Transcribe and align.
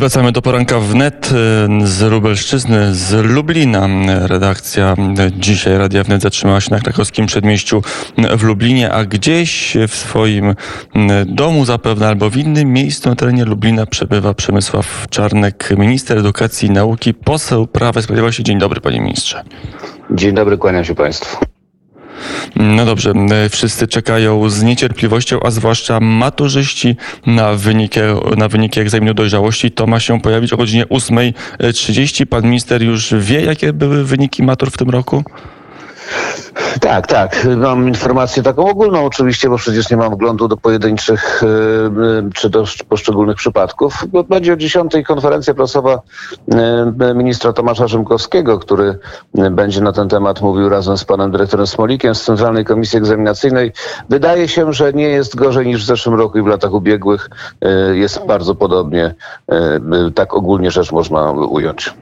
Wracamy 0.00 0.32
do 0.32 0.42
poranka 0.42 0.80
wnet 0.80 1.32
y, 1.82 1.86
z 1.86 2.02
Lubelszczyzny, 2.02 2.94
z 2.94 3.24
Lublina. 3.24 3.88
Redakcja 4.26 4.94
dzisiaj 5.38 5.78
Radia 5.78 6.04
Wnet 6.04 6.22
zatrzymała 6.22 6.60
się 6.60 6.70
na 6.70 6.80
krakowskim 6.80 7.26
przedmieściu 7.26 7.82
w 8.38 8.42
Lublinie, 8.42 8.92
a 8.92 9.04
gdzieś 9.04 9.76
w 9.88 9.94
swoim 9.94 10.54
domu 11.26 11.64
zapewne 11.64 12.08
albo 12.08 12.30
w 12.30 12.36
innym 12.36 12.72
miejscu 12.72 13.08
na 13.08 13.16
terenie 13.16 13.44
Lublina 13.44 13.86
przebywa 13.86 14.34
Przemysław 14.34 15.06
Czarnek, 15.10 15.74
minister 15.78 16.18
edukacji 16.18 16.68
i 16.68 16.70
nauki, 16.70 17.14
poseł 17.14 17.66
Prawa 17.66 18.00
i 18.00 18.02
Sprawiedliwości. 18.02 18.44
Dzień 18.44 18.58
dobry 18.58 18.80
panie 18.80 19.00
ministrze. 19.00 19.44
Dzień 20.10 20.34
dobry, 20.34 20.58
kłaniam 20.58 20.84
się 20.84 20.94
państwu. 20.94 21.57
No 22.56 22.84
dobrze, 22.84 23.12
wszyscy 23.50 23.88
czekają 23.88 24.50
z 24.50 24.62
niecierpliwością, 24.62 25.40
a 25.40 25.50
zwłaszcza 25.50 26.00
maturzyści 26.00 26.96
na 27.26 27.54
wyniki, 27.54 28.00
na 28.36 28.48
wyniki 28.48 28.80
egzaminu 28.80 29.14
dojrzałości. 29.14 29.70
To 29.70 29.86
ma 29.86 30.00
się 30.00 30.20
pojawić 30.20 30.52
o 30.52 30.56
godzinie 30.56 30.86
8.30. 30.86 32.26
Pan 32.26 32.44
minister 32.44 32.82
już 32.82 33.14
wie, 33.18 33.40
jakie 33.40 33.72
były 33.72 34.04
wyniki 34.04 34.42
matur 34.42 34.70
w 34.70 34.78
tym 34.78 34.90
roku? 34.90 35.24
Tak, 36.80 37.06
tak. 37.06 37.46
Mam 37.56 37.88
informację 37.88 38.42
taką 38.42 38.68
ogólną 38.68 39.04
oczywiście, 39.04 39.48
bo 39.48 39.56
przecież 39.56 39.90
nie 39.90 39.96
mam 39.96 40.14
wglądu 40.14 40.48
do 40.48 40.56
pojedynczych 40.56 41.42
e, 41.42 41.46
e, 41.46 42.30
czy 42.34 42.50
do 42.50 42.64
poszczególnych 42.88 43.36
przypadków. 43.36 44.04
Będzie 44.28 44.52
o 44.52 44.56
10 44.56 44.92
konferencja 45.06 45.54
prasowa 45.54 46.00
e, 47.00 47.14
ministra 47.14 47.52
Tomasza 47.52 47.88
Rzymkowskiego, 47.88 48.58
który 48.58 48.98
będzie 49.50 49.80
na 49.80 49.92
ten 49.92 50.08
temat 50.08 50.40
mówił 50.40 50.68
razem 50.68 50.98
z 50.98 51.04
panem 51.04 51.30
dyrektorem 51.30 51.66
Smolikiem 51.66 52.14
z 52.14 52.22
Centralnej 52.22 52.64
Komisji 52.64 52.98
Egzaminacyjnej. 52.98 53.72
Wydaje 54.08 54.48
się, 54.48 54.72
że 54.72 54.92
nie 54.92 55.08
jest 55.08 55.36
gorzej 55.36 55.66
niż 55.66 55.82
w 55.82 55.86
zeszłym 55.86 56.14
roku 56.14 56.38
i 56.38 56.42
w 56.42 56.46
latach 56.46 56.72
ubiegłych. 56.72 57.30
Jest 57.92 58.26
bardzo 58.26 58.54
podobnie. 58.54 59.14
Tak 60.14 60.34
ogólnie 60.34 60.70
rzecz 60.70 60.92
można 60.92 61.30
ująć. 61.30 61.94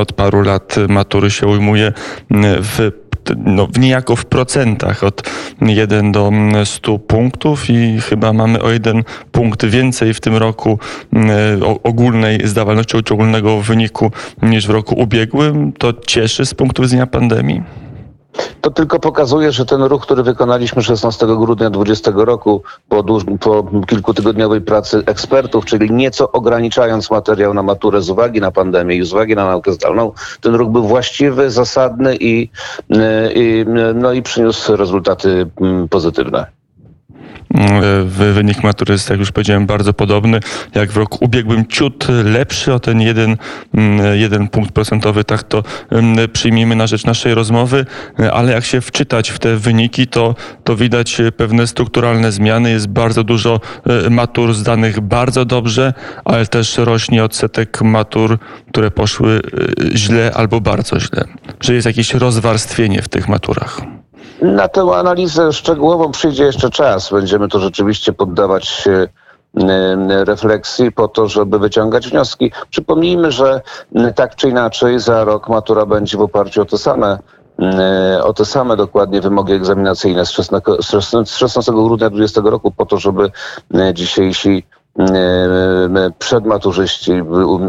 Od 0.00 0.12
paru 0.12 0.42
lat 0.42 0.74
matury 0.88 1.30
się 1.30 1.46
ujmuje 1.46 1.92
w 2.62 2.90
no, 3.36 3.68
niejako 3.78 4.16
w 4.16 4.24
procentach 4.24 5.04
od 5.04 5.22
1 5.60 6.12
do 6.12 6.30
100 6.64 6.98
punktów 6.98 7.70
i 7.70 8.00
chyba 8.00 8.32
mamy 8.32 8.62
o 8.62 8.70
jeden 8.70 9.04
punkt 9.32 9.64
więcej 9.64 10.14
w 10.14 10.20
tym 10.20 10.36
roku 10.36 10.78
ogólnej 11.82 12.48
zdawalności 12.48 12.96
ogólnego 12.96 13.60
wyniku 13.60 14.10
niż 14.42 14.66
w 14.66 14.70
roku 14.70 14.94
ubiegłym. 14.94 15.72
To 15.72 15.92
cieszy 16.06 16.46
z 16.46 16.54
punktu 16.54 16.82
widzenia 16.82 17.06
pandemii? 17.06 17.85
To 18.60 18.70
tylko 18.70 18.98
pokazuje, 18.98 19.52
że 19.52 19.66
ten 19.66 19.82
ruch, 19.82 20.02
który 20.02 20.22
wykonaliśmy 20.22 20.82
16 20.82 21.26
grudnia 21.26 21.70
2020 21.70 22.12
roku 22.14 22.62
po, 22.88 23.04
po 23.40 23.70
kilkutygodniowej 23.86 24.60
pracy 24.60 25.02
ekspertów, 25.06 25.64
czyli 25.64 25.90
nieco 25.90 26.32
ograniczając 26.32 27.10
materiał 27.10 27.54
na 27.54 27.62
maturę 27.62 28.02
z 28.02 28.10
uwagi 28.10 28.40
na 28.40 28.50
pandemię 28.50 28.96
i 28.96 29.04
z 29.04 29.12
uwagi 29.12 29.34
na 29.34 29.46
naukę 29.46 29.72
zdalną, 29.72 30.12
ten 30.40 30.54
ruch 30.54 30.70
był 30.70 30.82
właściwy, 30.82 31.50
zasadny 31.50 32.16
i, 32.16 32.50
i, 33.34 33.64
no 33.94 34.12
i 34.12 34.22
przyniósł 34.22 34.76
rezultaty 34.76 35.46
mm, 35.60 35.88
pozytywne. 35.88 36.55
Wynik 38.06 38.62
matury 38.62 38.92
jest, 38.92 39.10
jak 39.10 39.18
już 39.18 39.32
powiedziałem, 39.32 39.66
bardzo 39.66 39.92
podobny 39.92 40.40
jak 40.74 40.92
w 40.92 40.96
roku 40.96 41.18
ubiegłym, 41.20 41.66
ciut 41.66 42.06
lepszy 42.24 42.74
o 42.74 42.80
ten 42.80 43.00
jeden, 43.00 43.36
mm, 43.74 44.16
jeden 44.16 44.48
punkt 44.48 44.72
procentowy, 44.72 45.24
tak 45.24 45.42
to 45.42 45.62
mm, 45.90 46.28
przyjmijmy 46.32 46.76
na 46.76 46.86
rzecz 46.86 47.04
naszej 47.04 47.34
rozmowy, 47.34 47.86
ale 48.32 48.52
jak 48.52 48.64
się 48.64 48.80
wczytać 48.80 49.30
w 49.30 49.38
te 49.38 49.56
wyniki, 49.56 50.06
to, 50.06 50.34
to 50.64 50.76
widać 50.76 51.22
pewne 51.36 51.66
strukturalne 51.66 52.32
zmiany. 52.32 52.70
Jest 52.70 52.88
bardzo 52.88 53.24
dużo 53.24 53.60
e, 54.06 54.10
matur 54.10 54.54
zdanych 54.54 55.00
bardzo 55.00 55.44
dobrze, 55.44 55.94
ale 56.24 56.46
też 56.46 56.78
rośnie 56.78 57.24
odsetek 57.24 57.82
matur, 57.82 58.38
które 58.68 58.90
poszły 58.90 59.40
e, 59.92 59.96
źle 59.96 60.32
albo 60.34 60.60
bardzo 60.60 61.00
źle. 61.00 61.24
Że 61.60 61.74
jest 61.74 61.86
jakieś 61.86 62.14
rozwarstwienie 62.14 63.02
w 63.02 63.08
tych 63.08 63.28
maturach. 63.28 63.80
Na 64.42 64.68
tę 64.68 64.82
analizę 64.82 65.52
szczegółową 65.52 66.10
przyjdzie 66.10 66.44
jeszcze 66.44 66.70
czas. 66.70 67.10
Będziemy 67.10 67.48
to 67.48 67.60
rzeczywiście 67.60 68.12
poddawać 68.12 68.84
refleksji 70.08 70.92
po 70.92 71.08
to, 71.08 71.28
żeby 71.28 71.58
wyciągać 71.58 72.08
wnioski. 72.08 72.52
Przypomnijmy, 72.70 73.32
że 73.32 73.60
tak 74.14 74.36
czy 74.36 74.48
inaczej 74.48 75.00
za 75.00 75.24
rok 75.24 75.48
matura 75.48 75.86
będzie 75.86 76.18
w 76.18 76.20
oparciu 76.20 76.62
o 76.62 76.64
te 76.64 76.78
same 76.78 77.18
o 78.22 78.32
te 78.32 78.44
same 78.44 78.76
dokładnie 78.76 79.20
wymogi 79.20 79.52
egzaminacyjne 79.52 80.26
z 80.26 80.30
16, 80.30 81.72
grudnia 81.72 82.10
2020 82.10 82.40
roku 82.44 82.70
po 82.70 82.86
to, 82.86 82.98
żeby 82.98 83.30
dzisiejsi 83.94 84.64
E, 84.75 84.75
przedmaturzyści, 86.18 87.12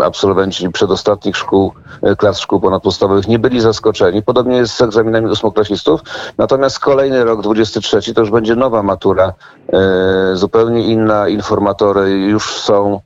absolwenci 0.03 0.69
przedostatnich 0.69 1.37
szkół, 1.37 1.71
e, 2.01 2.15
klas 2.15 2.39
szkół 2.39 2.59
ponadpodstawowych 2.59 3.27
nie 3.27 3.39
byli 3.39 3.61
zaskoczeni. 3.61 4.23
Podobnie 4.23 4.57
jest 4.57 4.73
z 4.73 4.81
egzaminami 4.81 5.27
ósmoklasistów. 5.27 6.01
Natomiast 6.37 6.79
kolejny 6.79 7.23
rok, 7.23 7.41
23, 7.41 8.13
to 8.13 8.21
już 8.21 8.31
będzie 8.31 8.55
nowa 8.55 8.83
matura, 8.83 9.33
e, 9.73 10.35
zupełnie 10.35 10.83
inna. 10.83 11.27
Informatory 11.27 12.09
już 12.09 12.55
są. 12.55 12.99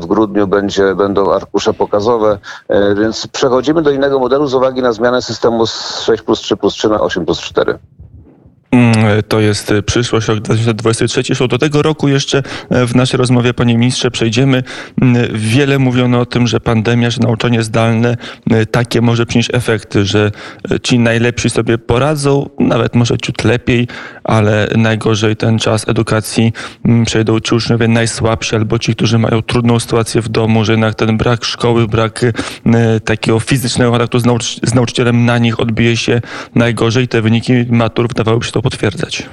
W 0.00 0.06
grudniu 0.06 0.46
będzie, 0.46 0.94
będą 0.94 1.32
arkusze 1.32 1.74
pokazowe, 1.74 2.38
więc 2.96 3.26
przechodzimy 3.26 3.82
do 3.82 3.90
innego 3.90 4.18
modelu 4.18 4.46
z 4.46 4.54
uwagi 4.54 4.82
na 4.82 4.92
zmianę 4.92 5.22
systemu 5.22 5.66
z 5.66 6.00
6 6.00 6.22
plus 6.22 6.40
3 6.40 6.56
plus 6.56 6.74
3 6.74 6.88
na 6.88 7.00
8 7.00 7.24
plus 7.24 7.40
4. 7.40 7.78
Mm, 8.70 9.22
to 9.28 9.40
jest 9.40 9.70
y, 9.70 9.82
przyszłość, 9.82 10.28
rok 10.28 10.40
2023. 10.40 11.22
Zresztą 11.22 11.48
do 11.48 11.58
tego 11.58 11.82
roku 11.82 12.08
jeszcze 12.08 12.42
e, 12.70 12.86
w 12.86 12.94
naszej 12.94 13.18
rozmowie, 13.18 13.54
panie 13.54 13.78
ministrze, 13.78 14.10
przejdziemy. 14.10 14.62
Mm, 15.02 15.26
wiele 15.34 15.78
mówiono 15.78 16.20
o 16.20 16.26
tym, 16.26 16.46
że 16.46 16.60
pandemia, 16.60 17.10
że 17.10 17.20
nauczanie 17.20 17.62
zdalne 17.62 18.16
e, 18.50 18.66
takie 18.66 19.00
może 19.00 19.26
przynieść 19.26 19.50
efekty, 19.52 20.04
że 20.04 20.30
e, 20.70 20.80
ci 20.80 20.98
najlepsi 20.98 21.50
sobie 21.50 21.78
poradzą, 21.78 22.50
nawet 22.58 22.94
może 22.94 23.18
ciut 23.18 23.44
lepiej, 23.44 23.88
ale 24.24 24.68
najgorzej 24.76 25.36
ten 25.36 25.58
czas 25.58 25.88
edukacji 25.88 26.52
mm, 26.84 27.04
przejdą 27.04 27.40
ci 27.40 27.54
uczniowie 27.54 27.88
najsłabsi 27.88 28.56
albo 28.56 28.78
ci, 28.78 28.94
którzy 28.94 29.18
mają 29.18 29.42
trudną 29.42 29.80
sytuację 29.80 30.22
w 30.22 30.28
domu, 30.28 30.64
że 30.64 30.72
jednak 30.72 30.94
ten 30.94 31.16
brak 31.16 31.44
szkoły, 31.44 31.88
brak 31.88 32.20
takiego 33.04 33.40
fizycznego 33.40 33.90
kontaktu 33.90 34.18
z, 34.18 34.24
nauczy 34.24 34.60
z 34.62 34.74
nauczycielem 34.74 35.24
na 35.24 35.38
nich 35.38 35.60
odbije 35.60 35.96
się 35.96 36.20
najgorzej. 36.54 37.08
Te 37.08 37.22
wyniki 37.22 37.52
matur 37.70 38.08
wydawałyby 38.08 38.46
się 38.46 38.52
to 38.56 38.62
potwierdzać. 38.62 39.28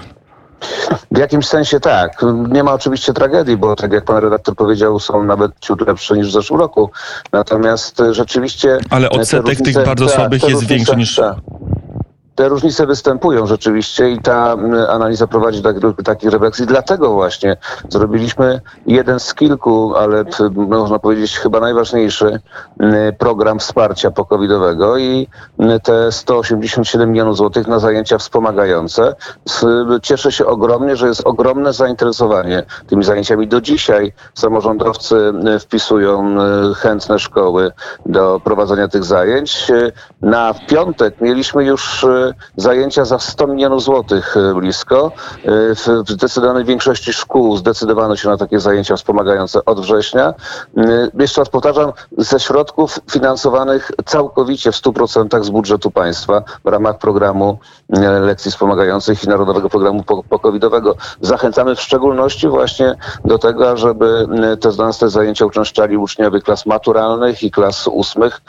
W 1.12 1.18
jakimś 1.18 1.48
sensie 1.48 1.80
tak. 1.80 2.26
Nie 2.50 2.64
ma 2.64 2.74
oczywiście 2.74 3.14
tragedii, 3.14 3.58
bo 3.58 3.76
tak 3.76 3.94
jak 3.94 4.06
pan 4.06 4.18
redaktor 4.18 4.56
powiedział, 4.56 5.00
są 5.00 5.24
nawet 5.24 5.52
ciut 5.60 5.88
lepsze 5.88 6.18
niż 6.18 6.28
w 6.28 6.32
zeszłym 6.32 6.60
roku. 6.60 6.92
Natomiast 7.32 8.02
rzeczywiście. 8.12 8.78
Ale 8.90 9.10
odsetek 9.10 9.48
różnice, 9.48 9.64
tych 9.64 9.86
bardzo 9.86 10.06
tak, 10.06 10.16
słabych 10.16 10.44
jest 10.44 10.68
większy 10.68 10.96
niż. 10.96 11.16
Tak. 11.16 11.36
Te 12.36 12.50
różnice 12.50 12.86
występują 12.88 13.46
rzeczywiście 13.46 14.10
i 14.10 14.20
ta 14.20 14.56
analiza 14.90 15.28
prowadzi 15.28 15.62
do 15.62 15.94
takich 15.94 16.30
refleksji. 16.30 16.66
Dlatego 16.66 17.14
właśnie 17.14 17.58
zrobiliśmy 17.90 18.62
jeden 18.86 19.20
z 19.20 19.34
kilku, 19.34 19.96
ale 19.96 20.26
można 20.56 21.00
powiedzieć 21.00 21.40
chyba 21.40 21.60
najważniejszy 21.60 22.40
program 23.20 23.60
wsparcia 23.60 24.12
pokowidowego 24.12 24.98
i 24.98 25.28
te 25.84 26.12
187 26.12 27.12
milionów 27.12 27.38
złotych 27.38 27.68
na 27.68 27.80
zajęcia 27.80 28.18
wspomagające. 28.18 29.16
Cieszę 30.02 30.32
się 30.32 30.46
ogromnie, 30.46 30.96
że 30.96 31.08
jest 31.08 31.22
ogromne 31.26 31.74
zainteresowanie 31.74 32.64
tymi 32.88 33.04
zajęciami. 33.04 33.48
Do 33.48 33.62
dzisiaj 33.62 34.14
samorządowcy 34.34 35.34
wpisują 35.60 36.36
chętne 36.76 37.20
szkoły 37.20 37.72
do 38.06 38.42
prowadzenia 38.44 38.88
tych 38.88 39.04
zajęć. 39.04 39.72
Na 40.22 40.54
piątek 40.68 41.22
mieliśmy 41.22 41.66
już 41.66 42.06
zajęcia 42.58 43.06
za 43.06 43.20
100 43.20 43.48
milionów 43.48 43.84
złotych 43.84 44.38
e, 44.38 44.54
blisko. 44.54 45.12
E, 45.46 45.50
w 45.76 46.10
zdecydowanej 46.10 46.66
większości 46.66 47.14
szkół 47.14 47.58
zdecydowano 47.58 48.16
się 48.16 48.30
na 48.30 48.38
takie 48.38 48.60
zajęcia 48.60 48.96
wspomagające 48.96 49.66
od 49.66 49.80
września. 49.80 50.34
E, 50.78 51.10
jeszcze 51.20 51.42
raz 51.42 51.50
powtarzam, 51.50 51.92
ze 52.18 52.40
środków 52.40 53.00
finansowanych 53.12 53.92
całkowicie 54.06 54.72
w 54.72 54.76
100% 54.76 55.44
z 55.44 55.50
budżetu 55.50 55.92
państwa 55.92 56.44
w 56.66 56.68
ramach 56.68 56.98
programu 56.98 57.60
lekcji 58.22 58.52
wspomagających 58.52 59.24
i 59.24 59.28
Narodowego 59.28 59.70
Programu 59.70 60.04
Pokowidowego. 60.30 60.96
Zachęcamy 61.22 61.76
w 61.76 61.82
szczególności 61.82 62.48
właśnie 62.48 62.96
do 63.26 63.38
tego, 63.38 63.78
żeby 63.78 64.28
te, 64.62 64.70
te 65.00 65.10
zajęcia 65.10 65.46
uczęszczali 65.46 65.98
uczniowie 65.98 66.42
klas 66.42 66.66
maturalnych 66.66 67.44
i 67.44 67.52
klas 67.52 67.88
ósmych, 67.88 68.42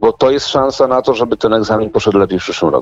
bo 0.00 0.12
to 0.12 0.30
jest 0.30 0.48
szansa 0.48 0.86
na 0.86 1.02
to, 1.02 1.14
żeby 1.14 1.36
ten 1.36 1.54
egzamin 1.54 1.90
poszedł 1.90 2.18
lepiej 2.18 2.38
w 2.38 2.42
przyszłym 2.42 2.72
roku. 2.72 2.81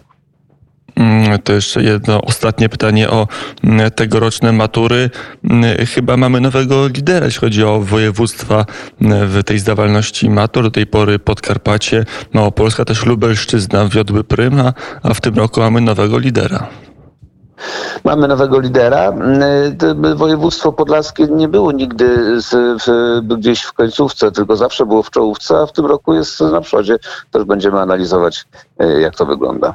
Mm, 1.01 1.39
to 1.39 1.53
jeszcze 1.53 1.83
jedno 1.83 2.23
ostatnie 2.23 2.69
pytanie 2.69 3.11
o 3.11 3.27
mm, 3.65 3.91
tegoroczne 3.91 4.53
matury. 4.53 5.11
Mm, 5.45 5.87
chyba 5.87 6.17
mamy 6.17 6.41
nowego 6.41 6.87
lidera, 6.87 7.27
jeśli 7.27 7.41
chodzi 7.41 7.65
o 7.65 7.81
województwa 7.81 8.65
w 9.01 9.45
tej 9.45 9.59
zdawalności 9.59 10.31
matur. 10.31 10.63
Do 10.63 10.71
tej 10.71 10.87
pory 10.87 11.19
Podkarpacie, 11.19 12.05
Małopolska, 12.33 12.85
też 12.85 13.07
Lubelszczyzna 13.07 13.89
wiodły 13.89 14.25
pryma, 14.25 14.73
a 15.03 15.15
w 15.15 15.21
tym 15.21 15.35
roku 15.35 15.61
mamy 15.61 15.81
nowego 15.81 16.19
lidera. 16.19 16.67
Mamy 18.05 18.29
nowego 18.29 18.61
lidera. 18.61 19.13
Województwo 20.17 20.73
podlaskie 20.73 21.27
nie 21.27 21.49
było 21.49 21.73
nigdy 21.73 22.41
z, 22.41 22.83
w, 22.83 23.21
gdzieś 23.37 23.63
w 23.63 23.73
końcówce, 23.73 24.33
tylko 24.33 24.57
zawsze 24.57 24.87
było 24.87 25.03
w 25.03 25.11
czołówce, 25.11 25.59
a 25.59 25.67
w 25.67 25.73
tym 25.73 25.87
roku 25.87 26.15
jest 26.15 26.41
na 26.41 26.61
przodzie. 26.61 26.99
Też 27.31 27.45
będziemy 27.45 27.81
analizować, 27.81 28.45
jak 29.01 29.17
to 29.17 29.27
wygląda. 29.27 29.75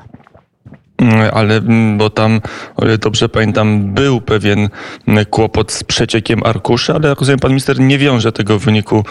Mm, 1.01 1.29
ale 1.33 1.55
mm, 1.55 1.97
bo 1.97 2.09
tam, 2.09 2.41
o 2.77 2.85
ile 2.85 2.97
dobrze 2.97 3.29
pamiętam, 3.29 3.93
był 3.93 4.21
pewien 4.21 4.69
mm, 5.07 5.25
kłopot 5.25 5.71
z 5.71 5.83
przeciekiem 5.83 6.41
arkuszy, 6.45 6.93
ale 6.93 7.09
jak 7.09 7.19
rozumiem, 7.19 7.39
pan 7.39 7.51
minister 7.51 7.79
nie 7.79 7.97
wiąże 7.97 8.31
tego 8.31 8.59
wyniku 8.59 9.03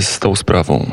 z 0.00 0.18
tą 0.18 0.36
sprawą. 0.36 0.86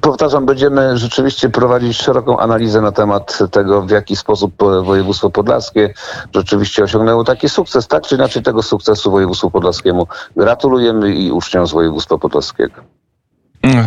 Powtarzam, 0.00 0.46
będziemy 0.46 0.98
rzeczywiście 0.98 1.48
prowadzić 1.48 2.02
szeroką 2.02 2.38
analizę 2.38 2.80
na 2.80 2.92
temat 2.92 3.38
tego, 3.50 3.82
w 3.82 3.90
jaki 3.90 4.16
sposób 4.16 4.54
województwo 4.82 5.30
podlaskie 5.30 5.94
rzeczywiście 6.34 6.84
osiągnęło 6.84 7.24
taki 7.24 7.48
sukces. 7.48 7.88
Tak 7.88 8.02
czy 8.02 8.14
inaczej 8.14 8.42
tego 8.42 8.62
sukcesu 8.62 9.10
województwu 9.10 9.50
podlaskiemu 9.50 10.06
gratulujemy 10.36 11.14
i 11.14 11.32
uczniom 11.32 11.66
z 11.66 11.72
województwa 11.72 12.18
podlaskiego. 12.18 12.93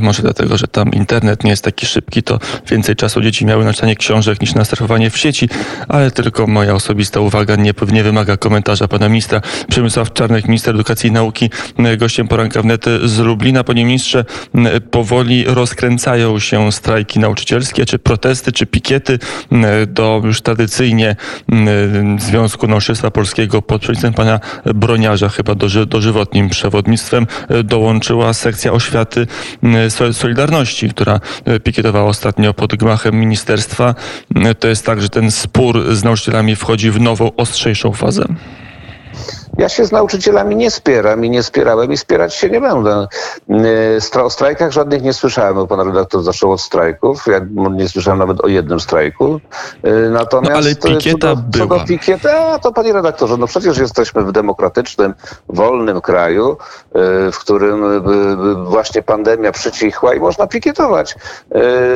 Może 0.01 0.21
dlatego, 0.21 0.57
że 0.57 0.67
tam 0.67 0.91
internet 0.91 1.43
nie 1.43 1.49
jest 1.49 1.63
taki 1.63 1.85
szybki, 1.85 2.23
to 2.23 2.39
więcej 2.69 2.95
czasu 2.95 3.21
dzieci 3.21 3.45
miały 3.45 3.65
na 3.65 3.73
czytanie 3.73 3.95
książek 3.95 4.41
niż 4.41 4.55
na 4.55 4.65
surfowanie 4.65 5.09
w 5.09 5.17
sieci, 5.17 5.49
ale 5.87 6.11
tylko 6.11 6.47
moja 6.47 6.73
osobista 6.73 7.19
uwaga 7.19 7.55
nie, 7.55 7.73
nie 7.91 8.03
wymaga 8.03 8.37
komentarza 8.37 8.87
pana 8.87 9.09
ministra. 9.09 9.41
Przemysław 9.69 10.13
Czarnek, 10.13 10.47
minister 10.47 10.75
edukacji 10.75 11.09
i 11.09 11.11
nauki, 11.11 11.49
gościem 11.97 12.27
poranka 12.27 12.61
wnet 12.61 12.85
z 13.03 13.19
Lublina. 13.19 13.63
Panie 13.63 13.85
ministrze, 13.85 14.25
powoli 14.91 15.43
rozkręcają 15.43 16.39
się 16.39 16.71
strajki 16.71 17.19
nauczycielskie, 17.19 17.85
czy 17.85 17.99
protesty, 17.99 18.51
czy 18.51 18.65
pikiety 18.65 19.19
do 19.87 20.21
już 20.23 20.41
tradycyjnie 20.41 21.15
Związku 22.19 22.67
Nauczycielstwa 22.67 23.11
Polskiego 23.11 23.61
pod 23.61 23.81
przewodnictwem 23.81 24.13
pana 24.13 24.39
Broniarza, 24.65 25.29
chyba 25.29 25.55
dożywotnim 25.87 26.49
przewodnictwem, 26.49 27.27
dołączyła 27.63 28.33
sekcja 28.33 28.71
oświaty 28.71 29.27
Solidarności, 30.11 30.89
która 30.89 31.19
e, 31.45 31.59
pikietowała 31.59 32.09
ostatnio 32.09 32.53
pod 32.53 32.75
gmachem 32.75 33.15
ministerstwa. 33.15 33.95
E, 34.35 34.55
to 34.55 34.67
jest 34.67 34.85
tak, 34.85 35.01
że 35.01 35.09
ten 35.09 35.31
spór 35.31 35.95
z 35.95 36.03
nauczycielami 36.03 36.55
wchodzi 36.55 36.91
w 36.91 37.01
nową, 37.01 37.35
ostrzejszą 37.35 37.93
fazę. 37.93 38.25
Ja 39.57 39.69
się 39.69 39.85
z 39.85 39.91
nauczycielami 39.91 40.55
nie 40.55 40.71
spieram 40.71 41.25
i 41.25 41.29
nie 41.29 41.43
spierałem 41.43 41.91
i 41.91 41.97
spierać 41.97 42.35
się 42.35 42.49
nie 42.49 42.61
będę. 42.61 43.07
E, 44.15 44.23
o 44.23 44.29
strajkach 44.29 44.71
żadnych 44.71 45.01
nie 45.01 45.13
słyszałem, 45.13 45.55
bo 45.55 45.67
pan 45.67 45.79
redaktor 45.79 46.23
zaczął 46.23 46.51
od 46.51 46.61
strajków. 46.61 47.25
Ja 47.27 47.41
nie 47.71 47.89
słyszałem 47.89 48.19
nawet 48.19 48.41
o 48.41 48.47
jednym 48.47 48.79
strajku. 48.79 49.39
E, 49.83 49.91
natomiast 50.09 50.51
no, 50.51 50.57
ale 50.57 50.75
pikieta 50.75 51.35
co 51.35 51.35
do, 51.35 51.41
była. 51.41 51.67
Co 51.67 51.79
do 51.79 51.87
pikieta, 51.87 52.59
to 52.59 52.71
panie 52.71 52.93
redaktorze, 52.93 53.37
no 53.37 53.47
przecież 53.47 53.77
jesteśmy 53.77 54.23
w 54.23 54.31
demokratycznym, 54.31 55.13
wolnym 55.49 56.01
kraju, 56.01 56.57
w 57.31 57.37
którym 57.39 57.83
właśnie 58.65 59.01
pandemia 59.01 59.51
przycichła 59.51 60.15
i 60.15 60.19
można 60.19 60.47
pikietować. 60.47 61.15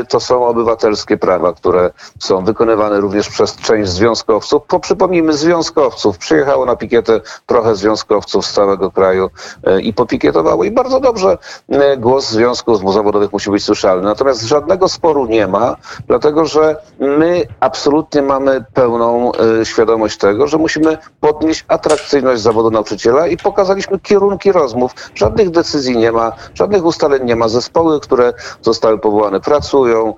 To 0.09 0.19
są 0.19 0.45
obywatelskie 0.45 1.17
prawa, 1.17 1.53
które 1.53 1.91
są 2.19 2.45
wykonywane 2.45 2.99
również 2.99 3.29
przez 3.29 3.55
część 3.55 3.91
związkowców. 3.91 4.63
Poprzypomnijmy, 4.67 5.33
związkowców 5.33 6.17
przyjechało 6.17 6.65
na 6.65 6.75
pikietę 6.75 7.21
trochę 7.45 7.75
związkowców 7.75 8.45
z 8.45 8.53
całego 8.53 8.91
kraju 8.91 9.29
e, 9.63 9.81
i 9.81 9.93
popikietowało. 9.93 10.63
I 10.63 10.71
bardzo 10.71 10.99
dobrze 10.99 11.37
e, 11.69 11.97
głos 11.97 12.29
związków 12.29 12.93
zawodowych 12.93 13.33
musi 13.33 13.51
być 13.51 13.63
słyszalny. 13.63 14.03
Natomiast 14.03 14.41
żadnego 14.41 14.89
sporu 14.89 15.25
nie 15.25 15.47
ma, 15.47 15.75
dlatego 16.07 16.45
że 16.45 16.75
my 16.99 17.43
absolutnie 17.59 18.21
mamy 18.21 18.65
pełną 18.73 19.31
e, 19.61 19.65
świadomość 19.65 20.17
tego, 20.17 20.47
że 20.47 20.57
musimy 20.57 20.97
podnieść 21.19 21.65
atrakcyjność 21.67 22.41
zawodu 22.41 22.71
nauczyciela 22.71 23.27
i 23.27 23.37
pokazaliśmy 23.37 23.99
kierunki 23.99 24.51
rozmów. 24.51 24.91
Żadnych 25.15 25.49
decyzji 25.49 25.97
nie 25.97 26.11
ma, 26.11 26.31
żadnych 26.53 26.85
ustaleń 26.85 27.25
nie 27.25 27.35
ma. 27.35 27.47
Zespoły, 27.47 27.99
które 27.99 28.33
zostały 28.61 28.99
powołane, 28.99 29.39
pracują, 29.39 30.13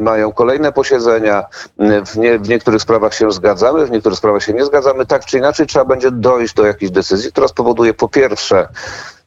mają 0.00 0.32
kolejne 0.32 0.72
posiedzenia. 0.72 1.44
W, 2.06 2.16
nie, 2.16 2.38
w 2.38 2.48
niektórych 2.48 2.82
sprawach 2.82 3.14
się 3.14 3.32
zgadzamy, 3.32 3.86
w 3.86 3.90
niektórych 3.90 4.18
sprawach 4.18 4.42
się 4.42 4.52
nie 4.52 4.64
zgadzamy. 4.64 5.06
Tak 5.06 5.24
czy 5.24 5.38
inaczej, 5.38 5.53
inaczej 5.54 5.66
trzeba 5.66 5.84
będzie 5.84 6.10
dojść 6.10 6.54
do 6.54 6.66
jakiejś 6.66 6.90
decyzji, 6.90 7.32
która 7.32 7.48
spowoduje 7.48 7.94
po 7.94 8.08
pierwsze 8.08 8.68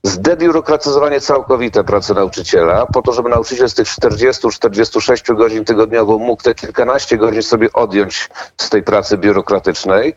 zdebiurokratyzowanie 0.04 1.22
całkowite 1.22 1.84
pracy 1.84 2.14
nauczyciela, 2.14 2.86
po 2.86 3.02
to, 3.02 3.14
żeby 3.14 3.30
nauczyciel 3.30 3.70
z 3.70 3.74
tych 3.74 3.88
40-46 3.88 5.36
godzin 5.36 5.66
tygodniowo 5.66 6.18
mógł 6.18 6.44
te 6.44 6.56
kilkanaście 6.56 7.18
godzin 7.18 7.44
sobie 7.44 7.74
odjąć 7.74 8.30
z 8.58 8.70
tej 8.70 8.84
pracy 8.84 9.18
biurokratycznej. 9.18 10.16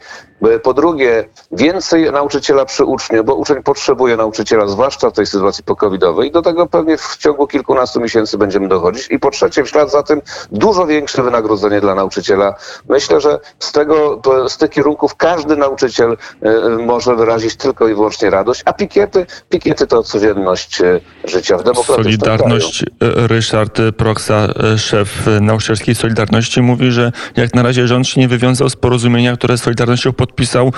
Po 0.62 0.75
drugie, 0.75 1.29
więcej 1.53 2.12
nauczyciela 2.12 2.65
przy 2.65 2.85
uczniu, 2.85 3.25
bo 3.25 3.35
uczeń 3.35 3.62
potrzebuje 3.62 4.17
nauczyciela, 4.17 4.67
zwłaszcza 4.67 5.11
w 5.11 5.12
tej 5.12 5.27
sytuacji 5.27 5.65
pokowidowej 5.65 6.31
do 6.31 6.43
tego 6.43 6.67
pewnie 6.67 6.97
w 6.99 7.17
ciągu 7.17 7.47
kilkunastu 7.47 8.00
miesięcy 8.00 8.38
będziemy 8.38 8.69
dochodzić. 8.69 9.11
I 9.11 9.19
po 9.19 9.31
trzecie, 9.31 9.65
w 9.65 9.69
ślad 9.69 9.91
za 9.91 10.03
tym 10.03 10.23
dużo 10.53 10.87
większe 10.87 11.23
wynagrodzenie 11.23 11.81
dla 11.81 11.94
nauczyciela. 11.94 12.55
Myślę, 12.88 13.21
że 13.21 13.38
z 13.59 13.73
tego, 13.73 14.21
z 14.49 14.56
tych 14.56 14.71
kierunków 14.71 15.15
każdy 15.15 15.56
nauczyciel 15.56 16.17
e, 16.43 16.69
może 16.69 17.17
wyrazić 17.17 17.56
tylko 17.56 17.88
i 17.88 17.94
wyłącznie 17.94 18.31
radość, 18.31 18.62
a 18.65 18.73
pikiety, 18.73 19.27
pikiety 19.49 19.69
to 19.75 20.02
codzienność 20.02 20.81
e, 20.81 21.00
życia 21.25 21.58
w 21.58 21.64
demokratycznym 21.64 22.05
Solidarność, 22.05 22.84
kraju. 22.99 23.14
E, 23.25 23.26
Ryszard 23.26 23.81
Proksa, 23.96 24.49
e, 24.75 24.78
szef 24.78 25.26
nauczycielskiej 25.40 25.94
Solidarności, 25.94 26.62
mówi, 26.62 26.90
że 26.90 27.12
jak 27.37 27.55
na 27.55 27.62
razie 27.62 27.88
rząd 27.88 28.08
się 28.08 28.20
nie 28.20 28.28
wywiązał 28.28 28.70
z 28.70 28.76
porozumienia, 28.76 29.37
które 29.37 29.58
z 29.58 29.62
Solidarnością 29.62 30.12
podpisał 30.12 30.72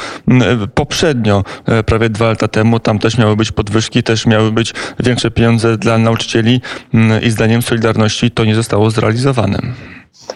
poprzednio, 0.74 1.44
prawie 1.86 2.08
dwa 2.08 2.28
lata 2.28 2.48
temu. 2.48 2.80
Tam 2.80 2.98
też 2.98 3.18
miały 3.18 3.36
być 3.36 3.52
podwyżki, 3.52 4.02
też 4.02 4.26
miały 4.26 4.52
być 4.52 4.74
większe 5.00 5.30
pieniądze 5.30 5.78
dla 5.78 5.98
nauczycieli 5.98 6.60
i 7.22 7.30
zdaniem 7.30 7.62
Solidarności 7.62 8.30
to 8.30 8.44
nie 8.44 8.54
zostało 8.54 8.90
zrealizowane. 8.90 9.58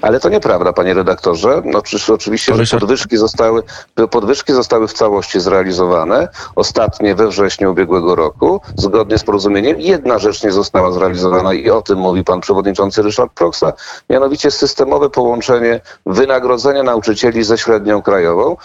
Ale 0.03 0.21
to 0.21 0.29
nieprawda, 0.29 0.73
panie 0.73 0.95
redaktorze. 0.95 1.63
No, 1.65 1.83
oczywiście, 2.15 2.65
że 2.65 2.79
podwyżki 2.79 3.17
zostały, 3.17 3.63
podwyżki 4.11 4.53
zostały 4.53 4.89
w 4.89 4.93
całości 4.93 5.41
zrealizowane. 5.41 6.29
Ostatnie 6.57 7.15
we 7.15 7.29
wrześniu 7.29 7.71
ubiegłego 7.71 8.15
roku, 8.15 8.61
zgodnie 8.77 9.19
z 9.19 9.25
porozumieniem. 9.25 9.81
Jedna 9.81 10.19
rzecz 10.19 10.45
nie 10.45 10.53
została 10.53 10.93
zrealizowana 10.93 11.55
i 11.55 11.71
o 11.71 11.83
tym 11.83 11.99
mówi 11.99 12.25
pan 12.25 12.41
przewodniczący 12.41 13.03
Ryszard 13.03 13.33
Proksa, 13.33 13.73
mianowicie 14.11 14.51
systemowe 14.51 15.11
połączenie 15.11 15.81
wynagrodzenia 16.07 16.83
nauczycieli 16.83 17.45
ze 17.45 17.59
średnią 17.59 18.03
krajową. 18.03 18.57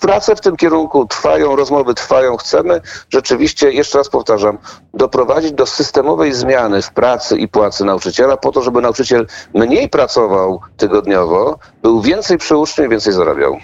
Prace 0.00 0.36
w 0.36 0.40
tym 0.40 0.56
kierunku 0.56 1.06
trwają, 1.06 1.56
rozmowy 1.56 1.94
trwają. 1.94 2.36
Chcemy 2.36 2.80
rzeczywiście, 3.10 3.72
jeszcze 3.72 3.98
raz 3.98 4.08
powtarzam, 4.08 4.58
doprowadzić 4.94 5.52
do 5.52 5.66
systemowej 5.66 6.34
zmiany 6.34 6.82
w 6.82 6.90
pracy 6.90 7.38
i 7.38 7.48
płacy 7.48 7.84
nauczyciela 7.84 8.36
po 8.36 8.52
to, 8.52 8.62
żeby 8.62 8.80
nauczyciel 8.80 9.26
mniej 9.54 9.88
pracował, 9.88 10.43
tygodniowo, 10.76 11.58
był 11.82 12.02
więcej 12.02 12.38
przy 12.38 12.56
uczniu 12.56 12.84
i 12.84 12.88
więcej 12.88 13.12
zarabiał. 13.12 13.58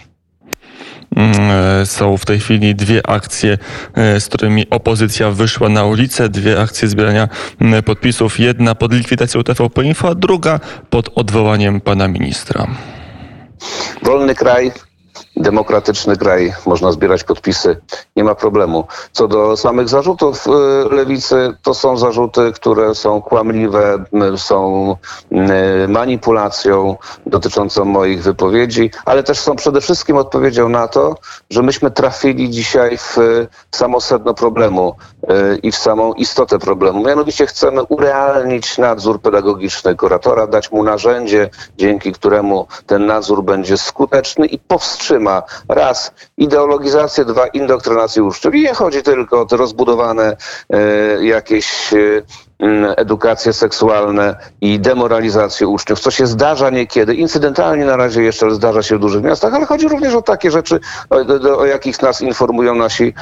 Mm, 1.17 1.51
e, 1.83 1.87
są 1.87 2.17
w 2.17 2.25
tej 2.25 2.41
chwili 2.41 2.75
dwie 2.75 3.07
akcje, 3.07 3.59
e, 3.95 4.21
z 4.21 4.29
którymi 4.29 4.71
opozycja 4.71 5.31
wyszła 5.31 5.69
na 5.69 5.85
ulicę, 5.85 6.29
dwie 6.29 6.61
akcje 6.61 6.89
zbierania 6.89 7.29
mm, 7.61 7.83
podpisów. 7.83 8.39
Jedna 8.39 8.75
pod 8.75 8.93
likwidacją 8.93 9.43
TVP 9.43 9.85
Info, 9.85 10.09
a 10.09 10.15
druga 10.15 10.61
pod 10.91 11.11
odwołaniem 11.15 11.81
pana 11.81 12.09
ministra. 12.09 12.67
Wolny 14.03 14.35
kraj, 14.35 14.73
demokratyczny 15.41 16.17
kraj, 16.17 16.53
można 16.67 16.93
zbierać 16.93 17.25
podpisy, 17.25 17.81
nie 18.17 18.25
ma 18.25 18.35
problemu. 18.35 18.85
Co 19.13 19.29
do 19.29 19.57
samych 19.57 19.89
zarzutów 19.89 20.47
y, 20.47 20.51
lewicy, 20.95 21.53
to 21.63 21.75
są 21.75 21.97
zarzuty, 21.97 22.53
które 22.53 22.95
są 22.95 23.23
kłamliwe, 23.23 24.05
są 24.37 24.97
manipulacją 25.89 26.97
dotyczącą 27.27 27.85
moich 27.85 28.23
wypowiedzi, 28.23 28.91
ale 29.05 29.23
też 29.23 29.39
są 29.39 29.57
przede 29.57 29.81
wszystkim 29.81 30.17
odpowiedzią 30.17 30.69
na 30.69 30.89
to, 30.89 31.15
że 31.51 31.63
myśmy 31.63 31.91
trafili 31.91 32.51
dzisiaj 32.51 32.99
w 32.99 33.17
samo 33.71 34.01
sedno 34.01 34.35
problemu 34.35 34.95
y, 35.23 35.59
i 35.63 35.73
w 35.73 35.77
samą 35.77 36.13
istotę 36.13 36.59
problemu. 36.59 37.05
Mianowicie 37.05 37.47
chcemy 37.47 37.83
urealnić 37.83 38.79
nadzór 38.79 39.21
pedagogiczny 39.21 39.97
kuratora, 39.97 40.47
dać 40.47 40.73
mu 40.73 40.83
narzędzie, 40.83 41.51
dzięki 41.79 42.13
któremu 42.13 42.67
ten 42.87 43.07
nadzór 43.07 43.45
będzie 43.45 43.77
skuteczny 43.77 44.47
i 44.47 44.59
powstrzyma 44.59 45.30
ma 45.31 45.43
raz 45.69 46.13
ideologizację, 46.37 47.25
dwa 47.25 47.47
indoktrynację 47.47 48.25
uczniów. 48.25 48.55
I 48.55 48.61
nie 48.61 48.75
chodzi 48.75 49.03
tylko 49.03 49.41
o 49.41 49.47
te 49.47 49.57
rozbudowane 49.57 50.37
e, 50.71 51.25
jakieś 51.25 51.95
e, 51.95 52.23
edukacje 52.97 53.53
seksualne 53.53 54.37
i 54.61 54.81
demoralizację 54.81 55.69
uczniów, 55.69 56.01
co 56.01 56.11
się 56.11 56.27
zdarza 56.27 56.71
niekiedy, 56.71 57.15
incydentalnie 57.15 57.85
na 57.85 57.97
razie 57.97 58.23
jeszcze 58.23 58.51
zdarza 58.51 58.83
się 58.83 58.97
w 58.97 59.01
dużych 59.01 59.23
miastach, 59.23 59.55
ale 59.55 59.67
chodzi 59.67 59.89
również 59.89 60.15
o 60.15 60.23
takie 60.23 60.51
rzeczy, 60.51 60.81
o, 61.11 61.59
o 61.59 61.67
jakich 61.67 62.03
nas 62.03 62.21
informują 62.21 62.75
nasi 62.75 63.15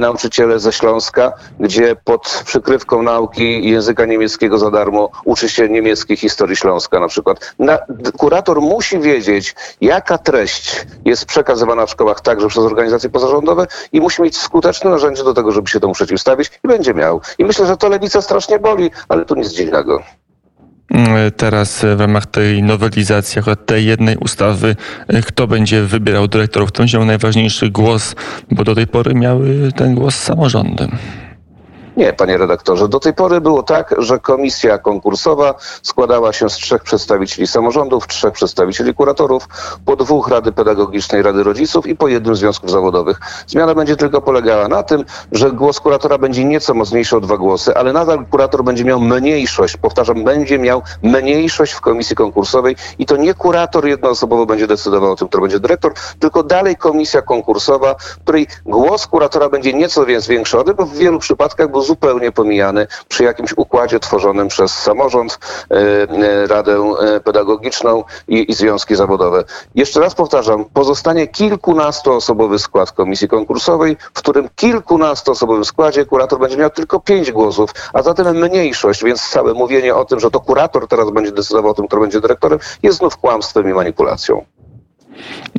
nauczyciele 0.00 0.58
ze 0.58 0.72
Śląska, 0.72 1.32
gdzie 1.60 1.96
pod 2.04 2.42
przykrywką 2.44 3.02
nauki 3.02 3.70
języka 3.70 4.04
niemieckiego 4.04 4.58
za 4.58 4.70
darmo 4.70 5.10
uczy 5.24 5.48
się 5.48 5.68
niemieckiej 5.68 6.16
historii 6.16 6.56
Śląska 6.56 7.00
na 7.00 7.08
przykład. 7.08 7.54
Na, 7.58 7.78
kurator 8.16 8.60
musi 8.60 8.98
wiedzieć, 8.98 9.54
jaka 9.80 10.18
treść 10.18 10.86
jest 11.04 11.24
przekazywana 11.24 11.86
w 11.86 11.90
szkołach 11.90 12.20
także 12.20 12.48
przez 12.48 12.64
organizacje 12.64 13.10
pozarządowe 13.10 13.66
i 13.92 14.00
musi 14.00 14.22
mieć 14.22 14.36
skuteczne 14.36 14.90
narzędzie 14.90 15.24
do 15.24 15.34
tego, 15.34 15.52
żeby 15.52 15.68
się 15.68 15.80
temu 15.80 15.92
przeciwstawić 15.92 16.50
i 16.64 16.68
będzie 16.68 16.94
miał. 16.94 17.20
I 17.38 17.44
myślę, 17.44 17.66
że 17.66 17.76
to 17.76 17.88
lewica 17.88 18.22
strasznie 18.22 18.58
boli, 18.58 18.77
ale 19.08 19.24
tu 19.24 19.34
nic 19.34 19.52
dziwnego. 19.52 20.02
Mm, 20.90 21.30
teraz 21.36 21.84
w 21.96 22.00
ramach 22.00 22.26
tej 22.26 22.62
nowelizacji, 22.62 23.42
tej 23.66 23.86
jednej 23.86 24.16
ustawy, 24.16 24.76
kto 25.26 25.46
będzie 25.46 25.82
wybierał 25.82 26.28
dyrektorów, 26.28 26.68
kto 26.68 26.82
będzie 26.82 26.98
miał 26.98 27.06
najważniejszy 27.06 27.70
głos, 27.70 28.14
bo 28.50 28.64
do 28.64 28.74
tej 28.74 28.86
pory 28.86 29.14
miały 29.14 29.72
ten 29.76 29.94
głos 29.94 30.14
samorządy. 30.14 30.88
Nie, 31.98 32.12
panie 32.12 32.36
redaktorze. 32.36 32.88
Do 32.88 33.00
tej 33.00 33.14
pory 33.14 33.40
było 33.40 33.62
tak, 33.62 33.94
że 33.98 34.18
komisja 34.18 34.78
konkursowa 34.78 35.54
składała 35.82 36.32
się 36.32 36.50
z 36.50 36.52
trzech 36.52 36.82
przedstawicieli 36.82 37.46
samorządów, 37.46 38.06
trzech 38.06 38.32
przedstawicieli 38.32 38.94
kuratorów, 38.94 39.48
po 39.84 39.96
dwóch 39.96 40.28
Rady 40.28 40.52
Pedagogicznej, 40.52 41.22
Rady 41.22 41.42
Rodziców 41.42 41.86
i 41.86 41.96
po 41.96 42.08
jednym 42.08 42.36
związków 42.36 42.70
zawodowych. 42.70 43.20
Zmiana 43.46 43.74
będzie 43.74 43.96
tylko 43.96 44.22
polegała 44.22 44.68
na 44.68 44.82
tym, 44.82 45.04
że 45.32 45.52
głos 45.52 45.80
kuratora 45.80 46.18
będzie 46.18 46.44
nieco 46.44 46.74
mocniejszy 46.74 47.16
o 47.16 47.20
dwa 47.20 47.36
głosy, 47.36 47.74
ale 47.74 47.92
nadal 47.92 48.26
kurator 48.26 48.64
będzie 48.64 48.84
miał 48.84 49.00
mniejszość, 49.00 49.76
powtarzam, 49.76 50.24
będzie 50.24 50.58
miał 50.58 50.82
mniejszość 51.02 51.72
w 51.72 51.80
komisji 51.80 52.16
konkursowej 52.16 52.76
i 52.98 53.06
to 53.06 53.16
nie 53.16 53.34
kurator 53.34 53.86
jednoosobowo 53.86 54.46
będzie 54.46 54.66
decydował 54.66 55.12
o 55.12 55.16
tym, 55.16 55.28
kto 55.28 55.40
będzie 55.40 55.60
dyrektor, 55.60 55.92
tylko 56.18 56.42
dalej 56.42 56.76
komisja 56.76 57.22
konkursowa, 57.22 57.94
której 58.20 58.46
głos 58.66 59.06
kuratora 59.06 59.48
będzie 59.48 59.72
nieco 59.72 60.06
więc 60.06 60.24
zwiększony, 60.24 60.74
bo 60.74 60.86
w 60.86 60.94
wielu 60.94 61.18
przypadkach 61.18 61.70
był 61.70 61.87
zupełnie 61.88 62.32
pomijany 62.32 62.86
przy 63.08 63.24
jakimś 63.24 63.54
układzie 63.56 64.00
tworzonym 64.00 64.48
przez 64.48 64.72
samorząd, 64.72 65.38
e, 65.70 65.74
e, 65.74 66.46
Radę 66.46 66.76
e, 66.76 67.20
Pedagogiczną 67.20 68.04
i, 68.28 68.50
i 68.50 68.54
związki 68.54 68.96
zawodowe. 68.96 69.44
Jeszcze 69.74 70.00
raz 70.00 70.14
powtarzam, 70.14 70.64
pozostanie 70.64 71.26
kilkunastoosobowy 71.26 72.58
skład 72.58 72.92
komisji 72.92 73.28
konkursowej, 73.28 73.96
w 74.14 74.18
którym 74.18 74.48
kilkunastoosobowym 74.56 75.64
składzie 75.64 76.04
kurator 76.04 76.38
będzie 76.38 76.56
miał 76.56 76.70
tylko 76.70 77.00
pięć 77.00 77.32
głosów, 77.32 77.70
a 77.92 78.02
zatem 78.02 78.36
mniejszość, 78.36 79.04
więc 79.04 79.28
całe 79.30 79.54
mówienie 79.54 79.94
o 79.94 80.04
tym, 80.04 80.20
że 80.20 80.30
to 80.30 80.40
kurator 80.40 80.88
teraz 80.88 81.10
będzie 81.10 81.32
decydował 81.32 81.70
o 81.70 81.74
tym, 81.74 81.88
kto 81.88 82.00
będzie 82.00 82.20
dyrektorem, 82.20 82.58
jest 82.82 82.98
znów 82.98 83.16
kłamstwem 83.16 83.70
i 83.70 83.72
manipulacją. 83.72 84.44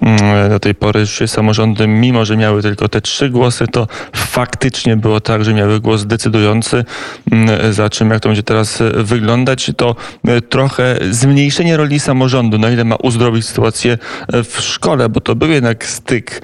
Mm, 0.02 0.50
do 0.50 0.60
tej 0.60 0.76
pory 0.76 1.08
się 1.08 1.28
samorządy, 1.28 1.88
mimo 1.88 2.26
że 2.26 2.38
miały 2.38 2.62
tylko 2.62 2.90
te 2.90 3.02
trzy 3.02 3.30
głosy, 3.30 3.68
to 3.68 3.88
faktycznie 4.14 4.98
było 4.98 5.22
tak, 5.22 5.46
że 5.46 5.54
miały 5.54 5.80
głos 5.80 6.06
decydujący. 6.06 6.86
Mm, 7.32 7.74
za 7.74 7.90
czym, 7.90 8.10
jak 8.10 8.20
to 8.20 8.30
będzie 8.30 8.44
teraz 8.44 8.82
e, 8.82 8.92
wyglądać, 9.04 9.72
to 9.78 9.96
e, 10.28 10.42
trochę 10.42 11.00
zmniejszenie 11.12 11.78
roli 11.78 12.00
samorządu, 12.00 12.58
na 12.58 12.70
ile 12.70 12.84
ma 12.84 12.96
uzdrowić 12.96 13.46
sytuację 13.46 13.98
e, 14.34 14.44
w 14.44 14.62
szkole, 14.62 15.10
bo 15.10 15.22
to 15.22 15.36
był 15.36 15.50
jednak 15.50 15.86
styk, 15.86 16.42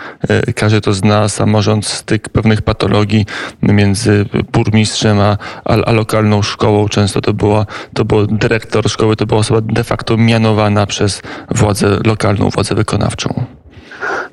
każdy 0.55 0.81
to 0.81 0.93
zna, 0.93 1.29
samorząd, 1.29 1.85
styk 1.85 2.29
pewnych 2.29 2.61
patologii 2.61 3.25
między 3.61 4.25
burmistrzem 4.53 5.19
a, 5.19 5.37
a 5.65 5.91
lokalną 5.91 6.41
szkołą. 6.41 6.87
Często 6.87 7.21
to 7.21 7.33
była, 7.33 7.65
to 7.93 8.05
był 8.05 8.27
dyrektor 8.27 8.89
szkoły, 8.89 9.15
to 9.15 9.25
była 9.25 9.39
osoba 9.39 9.61
de 9.61 9.83
facto 9.83 10.17
mianowana 10.17 10.85
przez 10.85 11.21
władzę 11.51 11.99
lokalną, 12.05 12.49
władzę 12.49 12.75
wykonawczą 12.75 13.04
wykonawczą. 13.09 13.45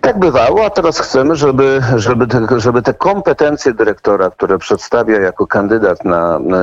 Tak 0.01 0.19
bywało, 0.19 0.65
a 0.65 0.71
teraz 0.71 0.99
chcemy, 0.99 1.37
żeby, 1.37 1.81
żeby, 1.97 2.27
te, 2.27 2.61
żeby 2.61 2.83
te 2.83 2.95
kompetencje 2.95 3.75
dyrektora, 3.75 4.31
które 4.31 4.59
przedstawia 4.59 5.21
jako 5.21 5.47
kandydat 5.47 6.05
na, 6.05 6.39
na 6.39 6.59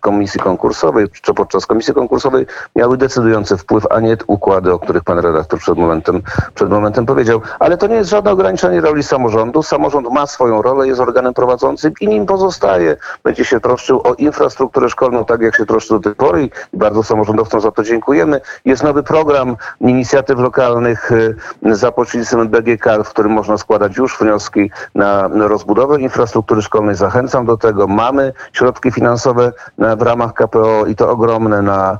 komisji 0.00 0.40
konkursowej, 0.40 1.06
czy 1.22 1.34
podczas 1.34 1.66
komisji 1.66 1.94
konkursowej, 1.94 2.46
miały 2.76 2.96
decydujący 2.96 3.56
wpływ, 3.56 3.86
a 3.90 4.00
nie 4.00 4.16
układy, 4.26 4.72
o 4.72 4.78
których 4.78 5.04
pan 5.04 5.18
redaktor 5.18 5.58
przed 5.58 5.78
momentem, 5.78 6.22
przed 6.54 6.70
momentem 6.70 7.06
powiedział. 7.06 7.40
Ale 7.58 7.76
to 7.76 7.86
nie 7.86 7.94
jest 7.94 8.10
żadne 8.10 8.30
ograniczenie 8.30 8.80
roli 8.80 9.02
samorządu. 9.02 9.62
Samorząd 9.62 10.10
ma 10.10 10.26
swoją 10.26 10.62
rolę, 10.62 10.88
jest 10.88 11.00
organem 11.00 11.34
prowadzącym 11.34 11.92
i 12.00 12.08
nim 12.08 12.26
pozostaje. 12.26 12.96
Będzie 13.24 13.44
się 13.44 13.60
troszczył 13.60 14.00
o 14.04 14.14
infrastrukturę 14.14 14.90
szkolną, 14.90 15.24
tak 15.24 15.40
jak 15.40 15.56
się 15.56 15.66
troszczy 15.66 15.94
do 15.94 16.00
tej 16.00 16.14
pory 16.14 16.42
i 16.44 16.50
bardzo 16.72 17.02
samorządowcom 17.02 17.60
za 17.60 17.70
to 17.70 17.82
dziękujemy. 17.82 18.40
Jest 18.64 18.82
nowy 18.82 19.02
program 19.02 19.56
inicjatyw 19.80 20.38
lokalnych 20.38 21.12
y, 21.12 21.36
za 21.62 21.92
pośrednictwem 21.92 22.25
BGK, 22.34 22.84
w 23.04 23.08
którym 23.08 23.32
można 23.32 23.58
składać 23.58 23.96
już 23.96 24.18
wnioski 24.18 24.70
na 24.94 25.28
rozbudowę 25.28 26.00
infrastruktury 26.00 26.62
szkolnej. 26.62 26.94
Zachęcam 26.94 27.46
do 27.46 27.56
tego. 27.56 27.86
Mamy 27.86 28.32
środki 28.52 28.92
finansowe 28.92 29.52
w 29.78 30.02
ramach 30.02 30.34
KPO 30.34 30.86
i 30.86 30.96
to 30.96 31.10
ogromne 31.10 31.62
na 31.62 31.98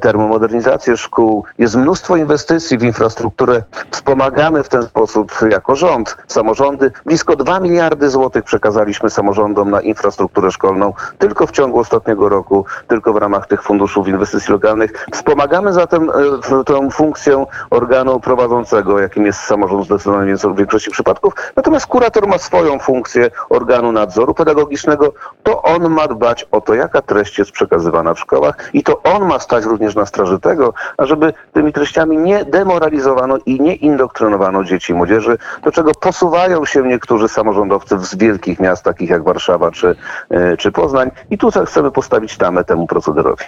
termomodernizację 0.00 0.96
szkół. 0.96 1.44
Jest 1.58 1.76
mnóstwo 1.76 2.16
inwestycji 2.16 2.78
w 2.78 2.82
infrastrukturę. 2.82 3.62
Wspomagamy 3.90 4.62
w 4.62 4.68
ten 4.68 4.82
sposób 4.82 5.32
jako 5.50 5.76
rząd, 5.76 6.16
samorządy. 6.26 6.92
Blisko 7.06 7.36
2 7.36 7.60
miliardy 7.60 8.10
złotych 8.10 8.44
przekazaliśmy 8.44 9.10
samorządom 9.10 9.70
na 9.70 9.80
infrastrukturę 9.80 10.50
szkolną 10.50 10.92
tylko 11.18 11.46
w 11.46 11.50
ciągu 11.50 11.78
ostatniego 11.78 12.28
roku, 12.28 12.64
tylko 12.88 13.12
w 13.12 13.16
ramach 13.16 13.46
tych 13.46 13.62
funduszów 13.62 14.08
inwestycji 14.08 14.52
lokalnych. 14.52 15.06
Wspomagamy 15.12 15.72
zatem 15.72 16.10
e, 16.10 16.64
tę 16.64 16.90
funkcję 16.90 17.46
organu 17.70 18.20
prowadzącego, 18.20 18.81
jakim 18.98 19.26
jest 19.26 19.40
samorząd 19.40 19.84
zdecydowanie 19.84 20.36
w 20.36 20.56
większości 20.56 20.90
przypadków. 20.90 21.34
Natomiast 21.56 21.86
kurator 21.86 22.28
ma 22.28 22.38
swoją 22.38 22.78
funkcję 22.78 23.30
organu 23.50 23.92
nadzoru 23.92 24.34
pedagogicznego. 24.34 25.12
To 25.42 25.62
on 25.62 25.90
ma 25.90 26.08
dbać 26.08 26.46
o 26.50 26.60
to, 26.60 26.74
jaka 26.74 27.02
treść 27.02 27.38
jest 27.38 27.50
przekazywana 27.50 28.14
w 28.14 28.20
szkołach 28.20 28.70
i 28.72 28.82
to 28.82 29.02
on 29.02 29.24
ma 29.24 29.38
stać 29.38 29.64
również 29.64 29.94
na 29.94 30.06
straży 30.06 30.40
tego, 30.40 30.74
ażeby 30.96 31.32
tymi 31.52 31.72
treściami 31.72 32.16
nie 32.16 32.44
demoralizowano 32.44 33.38
i 33.46 33.60
nie 33.60 33.74
indoktrynowano 33.74 34.64
dzieci 34.64 34.92
i 34.92 34.96
młodzieży, 34.96 35.38
do 35.62 35.72
czego 35.72 35.92
posuwają 36.00 36.64
się 36.64 36.82
niektórzy 36.82 37.28
samorządowcy 37.28 37.98
z 37.98 38.16
wielkich 38.16 38.60
miast, 38.60 38.84
takich 38.84 39.10
jak 39.10 39.24
Warszawa 39.24 39.70
czy, 39.70 39.96
e, 40.30 40.56
czy 40.56 40.72
Poznań. 40.72 41.10
I 41.30 41.38
tutaj 41.38 41.66
chcemy 41.66 41.90
postawić 41.90 42.36
tamę 42.36 42.64
temu 42.64 42.86
procederowi. 42.86 43.44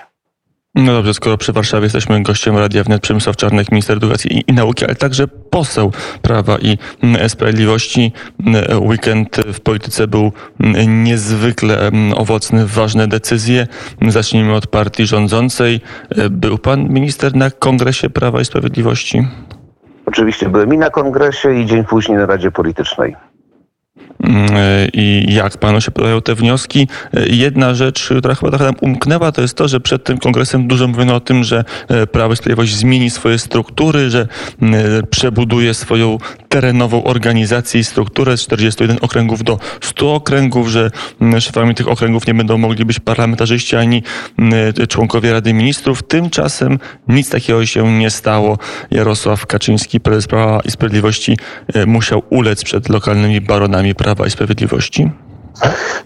No 0.75 0.93
dobrze, 0.93 1.15
skoro 1.15 1.39
przy 1.39 1.53
Warszawie 1.53 1.85
jesteśmy 1.85 2.23
gościem 2.23 2.57
Radia 2.57 2.85
Wnet, 2.85 3.03
Przemysław 3.03 3.37
Czarnek, 3.37 3.73
minister 3.73 3.97
edukacji 3.97 4.39
i, 4.39 4.51
i, 4.51 4.53
nauki, 4.53 4.85
ale 4.85 4.95
także 4.95 5.29
poseł 5.29 5.93
Prawa 6.23 6.59
i 6.59 6.79
mm, 7.03 7.29
Sprawiedliwości. 7.29 8.13
Mm, 8.47 8.83
weekend 8.83 9.37
w 9.37 9.61
polityce 9.61 10.07
był 10.07 10.33
mm, 10.61 11.05
niezwykle 11.05 11.91
owocny, 12.17 12.67
ważne 12.67 13.09
decyzje. 13.09 13.67
Zacznijmy 14.09 14.55
od 14.55 14.67
partii 14.67 15.07
rządzącej. 15.07 15.81
Był 16.31 16.59
pan 16.59 16.89
minister 16.89 17.37
na 17.37 17.51
Kongresie 17.51 18.11
Prawa 18.11 18.41
i 18.41 18.45
Sprawiedliwości? 18.45 19.27
Oczywiście 20.07 20.49
byłem 20.49 20.75
i 20.75 20.79
na 20.79 20.91
kongresie 20.91 21.55
i 21.55 21.67
dzień 21.67 21.85
później 21.85 22.19
na 22.19 22.27
Radzie 22.27 22.51
Politycznej. 22.51 23.17
Mm, 24.25 24.49
i 24.93 25.35
jak 25.35 25.59
panu 25.59 25.81
się 25.81 25.91
podają 25.91 26.23
te 26.23 26.35
wnioski. 26.35 26.89
Jedna 27.27 27.75
rzecz, 27.75 28.09
która 28.19 28.35
chyba 28.35 28.51
trochę 28.51 28.65
nam 28.65 28.75
umknęła, 28.81 29.33
to 29.33 29.43
jest 29.43 29.57
to, 29.57 29.69
że 29.69 29.81
przed 29.81 30.05
tym 30.05 30.19
kongresem 30.19 30.69
dużo 30.69 30.89
mówiono 30.89 31.15
o 31.15 31.21
tym, 31.21 31.45
że 31.45 31.65
e, 31.89 32.07
Prawo 32.07 32.35
i 32.35 32.37
Sprawiedliwość 32.37 32.75
zmieni 32.75 33.11
swoje 33.11 33.39
struktury, 33.39 34.11
że 34.11 34.29
mm, 34.63 35.07
przebuduje 35.11 35.75
swoją 35.75 36.19
terenową 36.49 37.05
organizację 37.05 37.81
i 37.81 37.85
strukturę 37.85 38.37
z 38.37 38.41
41 38.41 38.99
okręgów 39.01 39.45
do 39.45 39.59
100 39.81 40.15
okręgów, 40.15 40.69
że 40.69 40.91
mm, 41.21 41.41
szefami 41.41 41.75
tych 41.75 41.89
okręgów 41.89 42.27
nie 42.27 42.35
będą 42.35 42.59
mogli 42.59 42.85
być 42.85 43.01
parlamentarzyści 43.01 43.77
ani 43.77 44.03
członkowie 44.89 45.33
Rady 45.33 45.55
Ministrów. 45.55 46.03
Tymczasem 46.03 46.79
nic 47.09 47.31
takiego 47.31 47.67
się 47.67 47.99
nie 47.99 48.11
stało. 48.11 48.59
Jarosław 48.91 49.47
Kaczyński, 49.47 50.01
prezes 50.01 50.27
Prawa 50.27 50.61
i 50.65 50.71
Sprawiedliwości, 50.71 51.39
e, 51.75 51.87
musiał 51.87 52.23
ulec 52.31 52.65
przed 52.65 52.89
lokalnymi 52.89 53.41
baronami 53.41 53.84
Prawa 53.93 54.27
i 54.27 54.31
Sprawiedliwości? 54.31 55.11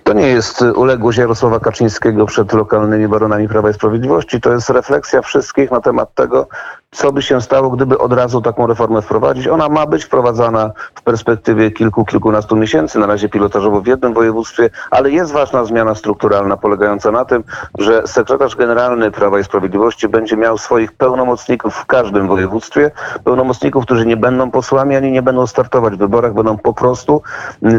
To 0.05 0.13
nie 0.13 0.27
jest 0.27 0.63
uległość 0.63 1.19
Jarosława 1.19 1.61
Kaczyńskiego 1.61 2.27
przed 2.27 2.53
lokalnymi 2.53 3.09
baronami 3.09 3.49
Prawa 3.49 3.71
i 3.71 3.75
Sprawiedliwości. 3.75 4.41
To 4.41 4.53
jest 4.53 4.71
refleksja 4.71 5.23
wszystkich 5.23 5.71
na 5.71 5.81
temat 5.81 6.15
tego, 6.15 6.49
co 6.91 7.13
by 7.13 7.23
się 7.23 7.41
stało, 7.41 7.71
gdyby 7.71 7.99
od 7.99 8.13
razu 8.13 8.43
taką 8.43 8.67
reformę 8.67 9.03
wprowadzić. 9.03 9.49
Ona 9.49 9.69
ma 9.69 9.87
być 9.87 10.05
wprowadzana 10.05 10.71
w 10.95 11.03
perspektywie 11.03 11.71
kilku, 11.71 12.05
kilkunastu 12.05 12.57
miesięcy, 12.57 12.99
na 12.99 13.07
razie 13.07 13.29
pilotażowo 13.29 13.81
w 13.81 13.87
jednym 13.87 14.15
województwie, 14.15 14.71
ale 14.91 15.11
jest 15.11 15.33
ważna 15.33 15.65
zmiana 15.65 15.95
strukturalna 15.95 16.57
polegająca 16.57 17.11
na 17.11 17.25
tym, 17.25 17.45
że 17.79 18.07
sekretarz 18.07 18.57
generalny 18.57 19.11
Prawa 19.11 19.39
i 19.39 19.45
Sprawiedliwości 19.45 20.09
będzie 20.09 20.37
miał 20.37 20.59
swoich 20.59 20.93
pełnomocników 20.93 21.75
w 21.75 21.87
każdym 21.87 22.29
województwie, 22.29 22.91
pełnomocników, 23.25 23.85
którzy 23.85 24.07
nie 24.07 24.17
będą 24.17 24.51
posłami 24.51 24.97
ani 24.97 25.13
nie 25.13 25.23
będą 25.23 25.47
startować 25.47 25.95
w 25.95 25.99
wyborach, 25.99 26.35
będą 26.35 26.59
po 26.59 26.73
prostu 26.73 27.23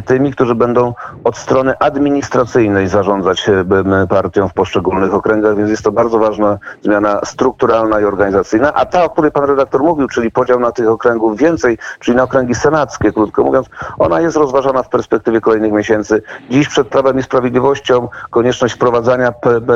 tymi, 0.05 0.31
którzy 0.31 0.55
będą 0.55 0.93
od 1.23 1.37
strony 1.37 1.77
administracyjnej 1.79 2.87
zarządzać 2.87 3.49
e, 3.49 4.07
partią 4.07 4.47
w 4.47 4.53
poszczególnych 4.53 5.13
okręgach, 5.13 5.57
więc 5.57 5.69
jest 5.69 5.83
to 5.83 5.91
bardzo 5.91 6.19
ważna 6.19 6.57
zmiana 6.81 7.21
strukturalna 7.25 7.99
i 7.99 8.03
organizacyjna, 8.03 8.73
a 8.73 8.85
ta, 8.85 8.98
o 9.03 9.09
której 9.09 9.31
pan 9.31 9.43
redaktor 9.43 9.83
mówił, 9.83 10.07
czyli 10.07 10.31
podział 10.31 10.59
na 10.59 10.71
tych 10.71 10.89
okręgów 10.89 11.37
więcej, 11.37 11.77
czyli 11.99 12.17
na 12.17 12.23
okręgi 12.23 12.55
senackie, 12.55 13.11
krótko 13.11 13.43
mówiąc, 13.43 13.67
ona 13.99 14.21
jest 14.21 14.37
rozważana 14.37 14.83
w 14.83 14.89
perspektywie 14.89 15.41
kolejnych 15.41 15.71
miesięcy. 15.71 16.21
Dziś 16.49 16.67
przed 16.67 16.87
Prawem 16.87 17.19
i 17.19 17.23
Sprawiedliwością 17.23 18.07
konieczność 18.29 18.73
wprowadzania 18.73 19.33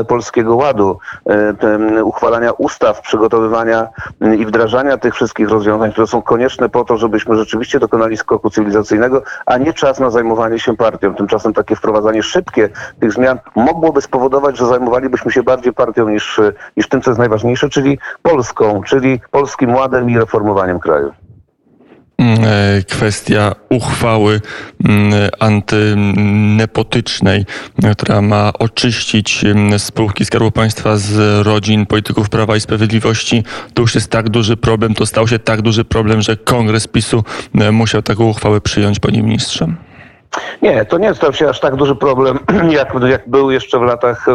Polskiego 0.08 0.56
Ładu, 0.56 1.00
e, 1.30 2.04
uchwalania 2.04 2.52
ustaw, 2.52 3.02
przygotowywania 3.02 3.88
i 4.38 4.46
wdrażania 4.46 4.98
tych 4.98 5.16
wszystkich 5.16 5.50
rozwiązań, 5.50 5.92
które 5.92 6.08
są 6.08 6.22
konieczne 6.22 6.70
po 6.70 6.86
to, 6.86 6.98
żebyśmy 6.98 7.36
rzeczywiście 7.36 7.80
dokonali 7.80 8.18
skoku 8.18 8.50
cywilizacyjnego, 8.50 9.22
a 9.46 9.58
nie 9.58 9.74
czas 9.74 10.00
na 10.00 10.10
zajmowanie 10.10 10.60
się 10.60 10.76
partią. 10.76 11.16
Tymczasem 11.16 11.54
takie 11.54 11.76
wprowadzanie 11.76 12.24
szybkie 12.24 12.70
tych 13.00 13.14
zmian 13.14 13.40
mogłoby 13.56 14.02
spowodować, 14.02 14.58
że 14.58 14.68
zajmowalibyśmy 14.68 15.32
się 15.32 15.44
bardziej 15.44 15.74
partią 15.74 16.10
niż, 16.10 16.42
niż 16.78 16.90
tym, 16.90 17.02
co 17.02 17.12
jest 17.12 17.20
najważniejsze, 17.20 17.70
czyli 17.70 18.00
Polską, 18.22 18.82
czyli 18.84 19.13
polskim 19.32 19.76
ładem 19.76 20.10
i 20.10 20.18
reformowaniem 20.18 20.80
kraju. 20.80 21.12
Mm, 22.18 22.40
e, 22.44 22.84
kwestia 22.84 23.56
uchwały 23.70 24.42
mm, 24.86 25.14
antynepotycznej, 25.40 27.46
która 27.98 28.22
ma 28.22 28.54
oczyścić 28.60 29.44
mm, 29.44 29.80
spółki 29.80 30.26
Skarbu 30.26 30.52
Państwa 30.52 30.98
z 30.98 31.42
rodzin 31.46 31.86
polityków 31.86 32.30
Prawa 32.30 32.56
i 32.56 32.60
Sprawiedliwości. 32.60 33.44
To 33.74 33.82
już 33.82 33.96
jest 33.96 34.12
tak 34.12 34.30
duży 34.30 34.58
problem, 34.58 34.94
to 34.94 35.06
stał 35.06 35.28
się 35.28 35.40
tak 35.40 35.62
duży 35.62 35.86
problem, 35.86 36.22
że 36.22 36.38
Kongres 36.38 36.88
PiSu 36.88 37.24
musiał 37.72 38.02
taką 38.02 38.24
uchwałę 38.24 38.62
przyjąć, 38.62 39.00
panie 39.00 39.24
ministrze. 39.24 39.68
Nie, 40.62 40.86
to 40.86 40.98
nie 40.98 41.14
stał 41.14 41.34
się 41.34 41.50
aż 41.50 41.60
tak 41.60 41.76
duży 41.76 41.96
problem, 41.96 42.40
jak, 42.70 42.94
jak 43.04 43.30
był 43.30 43.52
jeszcze 43.52 43.80
w 43.80 43.82
latach 43.82 44.26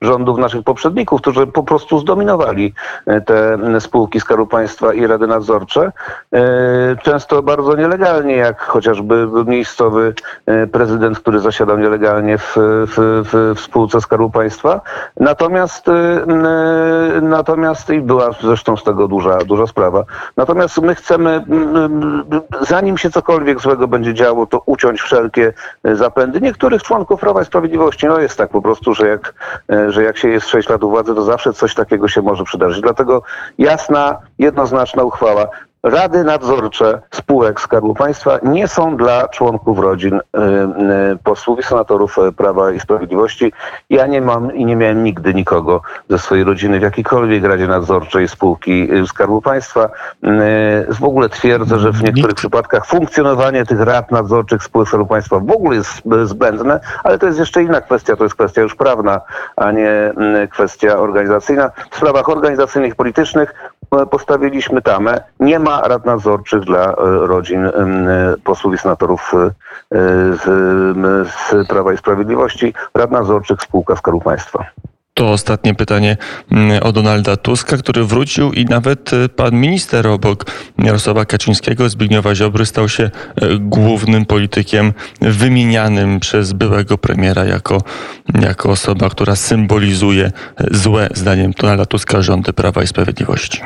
rządów 0.00 0.38
naszych 0.38 0.62
poprzedników, 0.62 1.20
którzy 1.20 1.46
po 1.46 1.62
prostu 1.62 1.98
zdominowali 1.98 2.74
e, 3.06 3.20
te 3.20 3.58
spółki 3.80 4.20
Skarbu 4.20 4.46
Państwa 4.46 4.94
i 4.94 5.06
Rady 5.06 5.26
Nadzorcze. 5.26 5.92
E, 6.32 6.40
często 7.02 7.42
bardzo 7.42 7.76
nielegalnie, 7.76 8.36
jak 8.36 8.60
chociażby 8.60 9.28
miejscowy 9.46 10.14
e, 10.46 10.66
prezydent, 10.66 11.18
który 11.18 11.40
zasiadał 11.40 11.78
nielegalnie 11.78 12.38
w, 12.38 12.56
w, 12.56 13.22
w, 13.32 13.54
w 13.58 13.60
spółce 13.60 14.00
Skarbu 14.00 14.30
Państwa. 14.30 14.80
Natomiast, 15.16 15.86
natomiast 17.22 17.90
i 17.90 18.00
była 18.00 18.30
zresztą 18.40 18.76
z 18.76 18.84
tego 18.84 19.08
duża, 19.08 19.38
duża 19.38 19.66
sprawa. 19.66 20.04
Natomiast 20.36 20.82
my 20.82 20.94
chcemy, 20.94 21.44
zanim 22.60 22.98
się 22.98 23.10
cokolwiek 23.10 23.60
złego 23.60 23.88
będzie 23.88 24.14
działo, 24.14 24.46
to 24.46 24.62
uciąć 24.66 25.00
wszelkie 25.00 25.41
E, 25.84 25.96
zapędy 25.96 26.40
niektórych 26.40 26.82
członków 26.82 27.20
Prawa 27.20 27.42
i 27.42 27.44
Sprawiedliwości. 27.44 28.06
No 28.06 28.20
jest 28.20 28.38
tak 28.38 28.50
po 28.50 28.62
prostu, 28.62 28.94
że 28.94 29.08
jak, 29.08 29.34
e, 29.72 29.90
że 29.90 30.02
jak 30.02 30.18
się 30.18 30.28
jest 30.28 30.48
6 30.48 30.68
lat 30.68 30.82
u 30.82 30.90
władzy, 30.90 31.14
to 31.14 31.22
zawsze 31.22 31.52
coś 31.52 31.74
takiego 31.74 32.08
się 32.08 32.22
może 32.22 32.44
przydarzyć. 32.44 32.82
Dlatego 32.82 33.22
jasna, 33.58 34.18
jednoznaczna 34.38 35.02
uchwała. 35.02 35.46
Rady 35.82 36.24
nadzorcze 36.24 37.02
spółek 37.10 37.60
Skarbu 37.60 37.94
Państwa 37.94 38.38
nie 38.42 38.68
są 38.68 38.96
dla 38.96 39.28
członków 39.28 39.78
rodzin 39.78 40.14
y, 40.14 40.20
y, 41.12 41.18
posłów 41.24 41.58
i 41.58 41.62
senatorów 41.62 42.18
y, 42.18 42.32
Prawa 42.32 42.72
i 42.72 42.80
Sprawiedliwości. 42.80 43.52
Ja 43.90 44.06
nie 44.06 44.20
mam 44.20 44.54
i 44.54 44.64
nie 44.64 44.76
miałem 44.76 45.04
nigdy 45.04 45.34
nikogo 45.34 45.82
ze 46.08 46.18
swojej 46.18 46.44
rodziny 46.44 46.78
w 46.78 46.82
jakiejkolwiek 46.82 47.44
Radzie 47.44 47.66
Nadzorczej 47.66 48.28
spółki 48.28 48.88
Skarbu 49.06 49.42
Państwa. 49.42 49.88
W 50.88 51.04
ogóle 51.04 51.28
twierdzę, 51.28 51.78
że 51.78 51.92
w 51.92 52.02
niektórych 52.02 52.28
Nikt. 52.28 52.36
przypadkach 52.36 52.86
funkcjonowanie 52.86 53.66
tych 53.66 53.80
rad 53.80 54.10
nadzorczych 54.10 54.62
spółek 54.62 54.88
Skarbu 54.88 55.06
Państwa 55.06 55.38
w 55.38 55.50
ogóle 55.50 55.76
jest 55.76 56.02
zbędne, 56.24 56.80
ale 57.04 57.18
to 57.18 57.26
jest 57.26 57.38
jeszcze 57.38 57.62
inna 57.62 57.80
kwestia, 57.80 58.16
to 58.16 58.24
jest 58.24 58.34
kwestia 58.34 58.62
już 58.62 58.74
prawna, 58.74 59.20
a 59.56 59.72
nie 59.72 60.12
kwestia 60.50 60.98
organizacyjna. 60.98 61.70
W 61.90 61.96
sprawach 61.96 62.28
organizacyjnych, 62.28 62.94
politycznych 62.94 63.72
postawiliśmy 64.10 64.82
tamę. 64.82 65.20
Nie 65.40 65.58
ma 65.58 65.71
rad 65.80 66.06
nadzorczych 66.06 66.64
dla 66.64 66.84
e, 66.84 66.94
rodzin 67.26 67.66
e, 67.66 67.72
posłów 68.44 68.74
i 68.74 68.78
senatorów 68.78 69.32
e, 69.34 69.50
z, 70.36 70.42
z 71.30 71.68
Prawa 71.68 71.92
i 71.92 71.98
Sprawiedliwości, 71.98 72.74
rad 72.94 73.10
nadzorczych 73.10 73.62
spółka 73.62 73.96
Skarbu 73.96 74.20
Państwa. 74.20 74.64
To 75.14 75.30
ostatnie 75.30 75.74
pytanie 75.74 76.16
o 76.82 76.92
Donalda 76.92 77.36
Tuska, 77.36 77.76
który 77.76 78.04
wrócił 78.04 78.52
i 78.52 78.64
nawet 78.64 79.10
pan 79.36 79.54
minister 79.54 80.06
obok 80.06 80.44
Jarosława 80.78 81.24
Kaczyńskiego, 81.24 81.88
Zbigniewa 81.88 82.34
Ziobry, 82.34 82.66
stał 82.66 82.88
się 82.88 83.10
głównym 83.60 84.26
politykiem 84.26 84.92
wymienianym 85.20 86.20
przez 86.20 86.52
byłego 86.52 86.98
premiera 86.98 87.44
jako, 87.44 87.78
jako 88.40 88.70
osoba, 88.70 89.10
która 89.10 89.36
symbolizuje 89.36 90.32
złe, 90.70 91.08
zdaniem 91.14 91.52
Donalda 91.60 91.86
Tuska, 91.86 92.22
rządy 92.22 92.52
Prawa 92.52 92.82
i 92.82 92.86
Sprawiedliwości. 92.86 93.62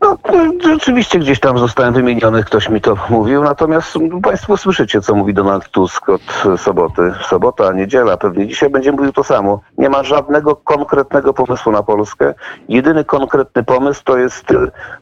No, 0.00 0.18
rzeczywiście 0.64 1.18
gdzieś 1.18 1.40
tam 1.40 1.58
zostałem 1.58 1.94
wymieniony, 1.94 2.44
ktoś 2.44 2.68
mi 2.68 2.80
to 2.80 2.96
mówił, 3.10 3.42
natomiast 3.42 3.98
Państwo 4.22 4.56
słyszycie, 4.56 5.00
co 5.00 5.14
mówi 5.14 5.34
Donald 5.34 5.68
Tusk 5.68 6.08
od 6.08 6.22
soboty. 6.56 7.12
Sobota, 7.28 7.72
niedziela, 7.72 8.16
pewnie 8.16 8.46
dzisiaj 8.46 8.70
będzie 8.70 8.92
mówił 8.92 9.12
to 9.12 9.24
samo. 9.24 9.60
Nie 9.78 9.88
ma 9.88 10.02
żadnego 10.02 10.56
konkretnego 10.56 11.34
pomysłu 11.34 11.72
na 11.72 11.82
Polskę. 11.82 12.34
Jedyny 12.68 13.04
konkretny 13.04 13.64
pomysł 13.64 14.02
to 14.04 14.18
jest, 14.18 14.50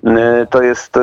e, 0.04 0.46
to 0.50 0.62
jest 0.62 0.96
e, 0.96 1.00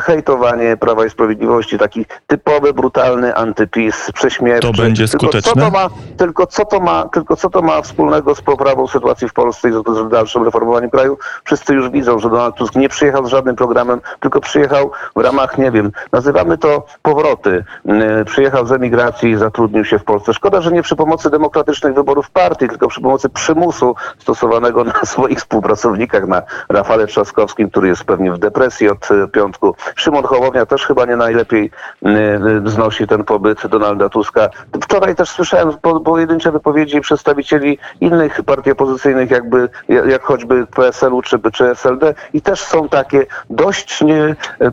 hejtowanie 0.00 0.76
Prawa 0.76 1.06
i 1.06 1.10
Sprawiedliwości, 1.10 1.78
taki 1.78 2.06
typowy, 2.26 2.72
brutalny 2.72 3.34
antypis, 3.34 4.10
prześmiewczy. 4.14 4.72
To 4.72 4.82
będzie 4.82 5.08
skuteczne? 5.08 5.52
Tylko 5.52 5.54
co 5.54 5.60
to 5.60 5.70
ma, 5.70 5.88
tylko 6.16 6.46
co 6.46 6.64
to 6.64 6.80
ma, 6.80 7.08
tylko 7.08 7.36
co 7.36 7.50
to 7.50 7.62
ma 7.62 7.82
wspólnego 7.82 8.34
z 8.34 8.40
poprawą 8.40 8.86
sytuacji 8.86 9.28
w 9.28 9.32
Polsce 9.32 9.68
i 9.68 9.72
z 9.72 10.08
dalszym 10.10 10.44
reformowaniem 10.44 10.90
kraju? 10.90 11.18
Wszyscy 11.44 11.74
już 11.74 11.90
widzą, 11.90 12.18
że 12.18 12.30
Donald 12.30 12.54
Tusk 12.54 12.74
nie 12.74 12.88
przyjechał 12.98 13.26
z 13.26 13.28
żadnym 13.28 13.56
programem, 13.56 14.00
tylko 14.20 14.40
przyjechał 14.40 14.90
w 15.16 15.20
ramach, 15.20 15.58
nie 15.58 15.70
wiem, 15.70 15.92
nazywamy 16.12 16.58
to 16.58 16.86
powroty. 17.02 17.64
Mm, 17.86 18.24
przyjechał 18.24 18.66
z 18.66 18.72
emigracji 18.72 19.30
i 19.30 19.36
zatrudnił 19.36 19.84
się 19.84 19.98
w 19.98 20.04
Polsce. 20.04 20.34
Szkoda, 20.34 20.60
że 20.60 20.72
nie 20.72 20.82
przy 20.82 20.96
pomocy 20.96 21.30
demokratycznych 21.30 21.94
wyborów 21.94 22.30
partii, 22.30 22.68
tylko 22.68 22.88
przy 22.88 23.00
pomocy 23.00 23.28
przymusu 23.28 23.94
stosowanego 24.18 24.84
na 24.84 25.04
swoich 25.14 25.38
współpracownikach, 25.38 26.26
na 26.26 26.42
Rafale 26.68 27.06
Trzaskowskim, 27.06 27.70
który 27.70 27.88
jest 27.88 28.04
pewnie 28.04 28.32
w 28.32 28.38
depresji 28.38 28.88
od 28.88 29.10
e, 29.10 29.28
piątku. 29.28 29.74
Szymon 29.96 30.24
Hołownia 30.24 30.66
też 30.66 30.86
chyba 30.86 31.04
nie 31.04 31.16
najlepiej 31.16 31.70
mm, 32.02 32.66
e, 32.66 32.70
znosi 32.70 33.06
ten 33.06 33.24
pobyt 33.24 33.66
Donalda 33.66 34.08
Tuska. 34.08 34.48
Wczoraj 34.82 35.14
też 35.14 35.30
słyszałem 35.30 35.72
pojedyncze 36.04 36.52
wypowiedzi 36.52 37.00
przedstawicieli 37.00 37.78
innych 38.00 38.42
partii 38.42 38.70
opozycyjnych, 38.70 39.30
jakby, 39.30 39.68
jak 39.88 40.22
choćby 40.22 40.66
PSL-u 40.66 41.22
czy, 41.22 41.38
czy 41.52 41.70
SLD 41.70 42.14
i 42.32 42.42
też 42.42 42.60
są 42.60 42.87
takie 42.88 43.26
dość 43.50 44.04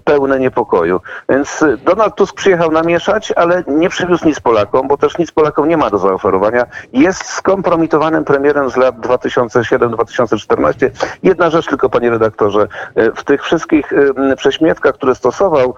pełne 0.03 0.39
niepokoju. 0.39 1.01
Więc 1.29 1.65
Donald 1.85 2.15
Tusk 2.15 2.35
przyjechał 2.35 2.71
namieszać, 2.71 3.33
ale 3.35 3.63
nie 3.67 3.89
przywiózł 3.89 4.27
nic 4.27 4.39
Polakom, 4.39 4.87
bo 4.87 4.97
też 4.97 5.17
nic 5.17 5.31
Polakom 5.31 5.69
nie 5.69 5.77
ma 5.77 5.89
do 5.89 5.97
zaoferowania. 5.97 6.65
Jest 6.93 7.25
skompromitowanym 7.25 8.25
premierem 8.25 8.69
z 8.69 8.75
lat 8.75 8.95
2007-2014. 8.95 10.89
Jedna 11.23 11.49
rzecz 11.49 11.67
tylko, 11.67 11.89
panie 11.89 12.09
redaktorze. 12.09 12.67
W 13.15 13.23
tych 13.23 13.43
wszystkich 13.43 13.93
prześmiewkach, 14.37 14.93
które 14.93 15.15
stosował 15.15 15.73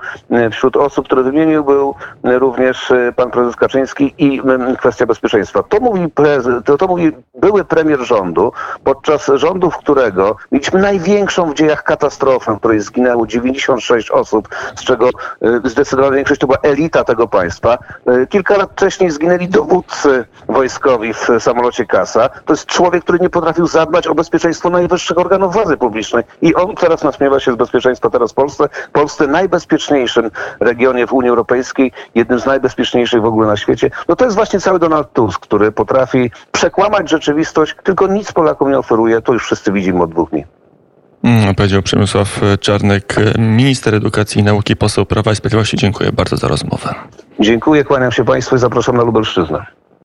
wśród 0.51 0.77
osób, 0.77 1.05
które 1.05 1.23
wymienił, 1.23 1.63
był 1.63 1.95
również 2.23 2.93
pan 3.15 3.31
prezes 3.31 3.55
Kaczyński 3.55 4.13
i 4.17 4.41
kwestia 4.77 5.05
bezpieczeństwa. 5.05 5.63
To 5.63 5.79
mówi, 5.79 6.07
to, 6.65 6.77
to 6.77 6.87
mówi 6.87 7.11
były 7.35 7.65
premier 7.65 7.99
rządu, 7.99 8.51
podczas 8.83 9.31
rządów 9.33 9.77
którego 9.77 10.35
mieliśmy 10.51 10.81
największą 10.81 11.51
w 11.51 11.53
dziejach 11.53 11.83
katastrofę 11.83 12.26
katastrofę, 12.27 12.55
w 12.55 12.59
której 12.59 12.79
zginęło 12.79 13.27
96 13.27 14.11
osób, 14.11 14.49
z 14.75 14.83
czego 14.83 15.09
y, 15.65 15.69
zdecydowana 15.69 16.15
większość 16.15 16.41
to 16.41 16.47
była 16.47 16.59
elita 16.63 17.03
tego 17.03 17.27
państwa. 17.27 17.77
Y, 18.23 18.27
kilka 18.27 18.57
lat 18.57 18.71
wcześniej 18.71 19.11
zginęli 19.11 19.47
dowódcy 19.47 20.25
wojskowi 20.47 21.13
w 21.13 21.27
samolocie 21.39 21.85
Kasa. 21.85 22.29
To 22.29 22.53
jest 22.53 22.65
człowiek, 22.65 23.03
który 23.03 23.19
nie 23.19 23.29
potrafił 23.29 23.67
zadbać 23.67 24.07
o 24.07 24.15
bezpieczeństwo 24.15 24.69
najwyższych 24.69 25.17
organów 25.17 25.53
władzy 25.53 25.77
publicznej. 25.77 26.23
I 26.41 26.55
on 26.55 26.75
teraz 26.75 27.03
naśmiewa 27.03 27.39
się 27.39 27.53
z 27.53 27.55
bezpieczeństwa 27.55 28.09
teraz 28.09 28.31
w 28.31 28.35
Polsce. 28.35 28.69
Polsce 28.93 29.27
najbezpieczniejszym 29.27 30.31
regionie 30.59 31.07
w 31.07 31.13
Unii 31.13 31.29
Europejskiej, 31.29 31.91
jednym 32.15 32.39
z 32.39 32.45
najbezpieczniejszych 32.45 33.21
w 33.21 33.25
ogóle 33.25 33.47
na 33.47 33.57
świecie. 33.57 33.91
No 34.07 34.15
to 34.15 34.25
jest 34.25 34.35
właśnie 34.35 34.59
cały 34.59 34.79
Donald 34.79 35.13
Tusk, 35.13 35.41
który 35.41 35.71
potrafi 35.71 36.31
przekłamać 36.51 37.09
rzeczywistość, 37.09 37.75
tylko 37.83 38.07
nic 38.07 38.31
Polakom 38.31 38.71
nie 38.71 38.79
oferuje. 38.79 39.21
To 39.21 39.33
już 39.33 39.43
wszyscy 39.43 39.71
widzimy 39.71 40.03
od 40.03 40.11
dwóch 40.11 40.29
dni. 40.29 40.56
Mm, 41.23 41.55
Powiedział 41.55 41.81
Przemysław 41.81 42.41
Czarnek, 42.59 43.15
minister 43.37 43.95
edukacji 43.95 44.41
i 44.41 44.43
nauki, 44.43 44.75
poseł 44.75 45.05
Prawa 45.05 45.31
i 45.31 45.35
Sprawiedliwości. 45.35 45.77
Dziękuję 45.77 46.11
bardzo 46.11 46.37
za 46.37 46.47
rozmowę. 46.47 46.95
Dziękuję, 47.39 47.83
kłaniam 47.83 48.11
się 48.11 48.25
Państwu 48.25 48.55
i 48.55 48.59
zapraszam 48.59 48.97
na 48.97 49.03
Lubelszczyznę. 49.03 49.65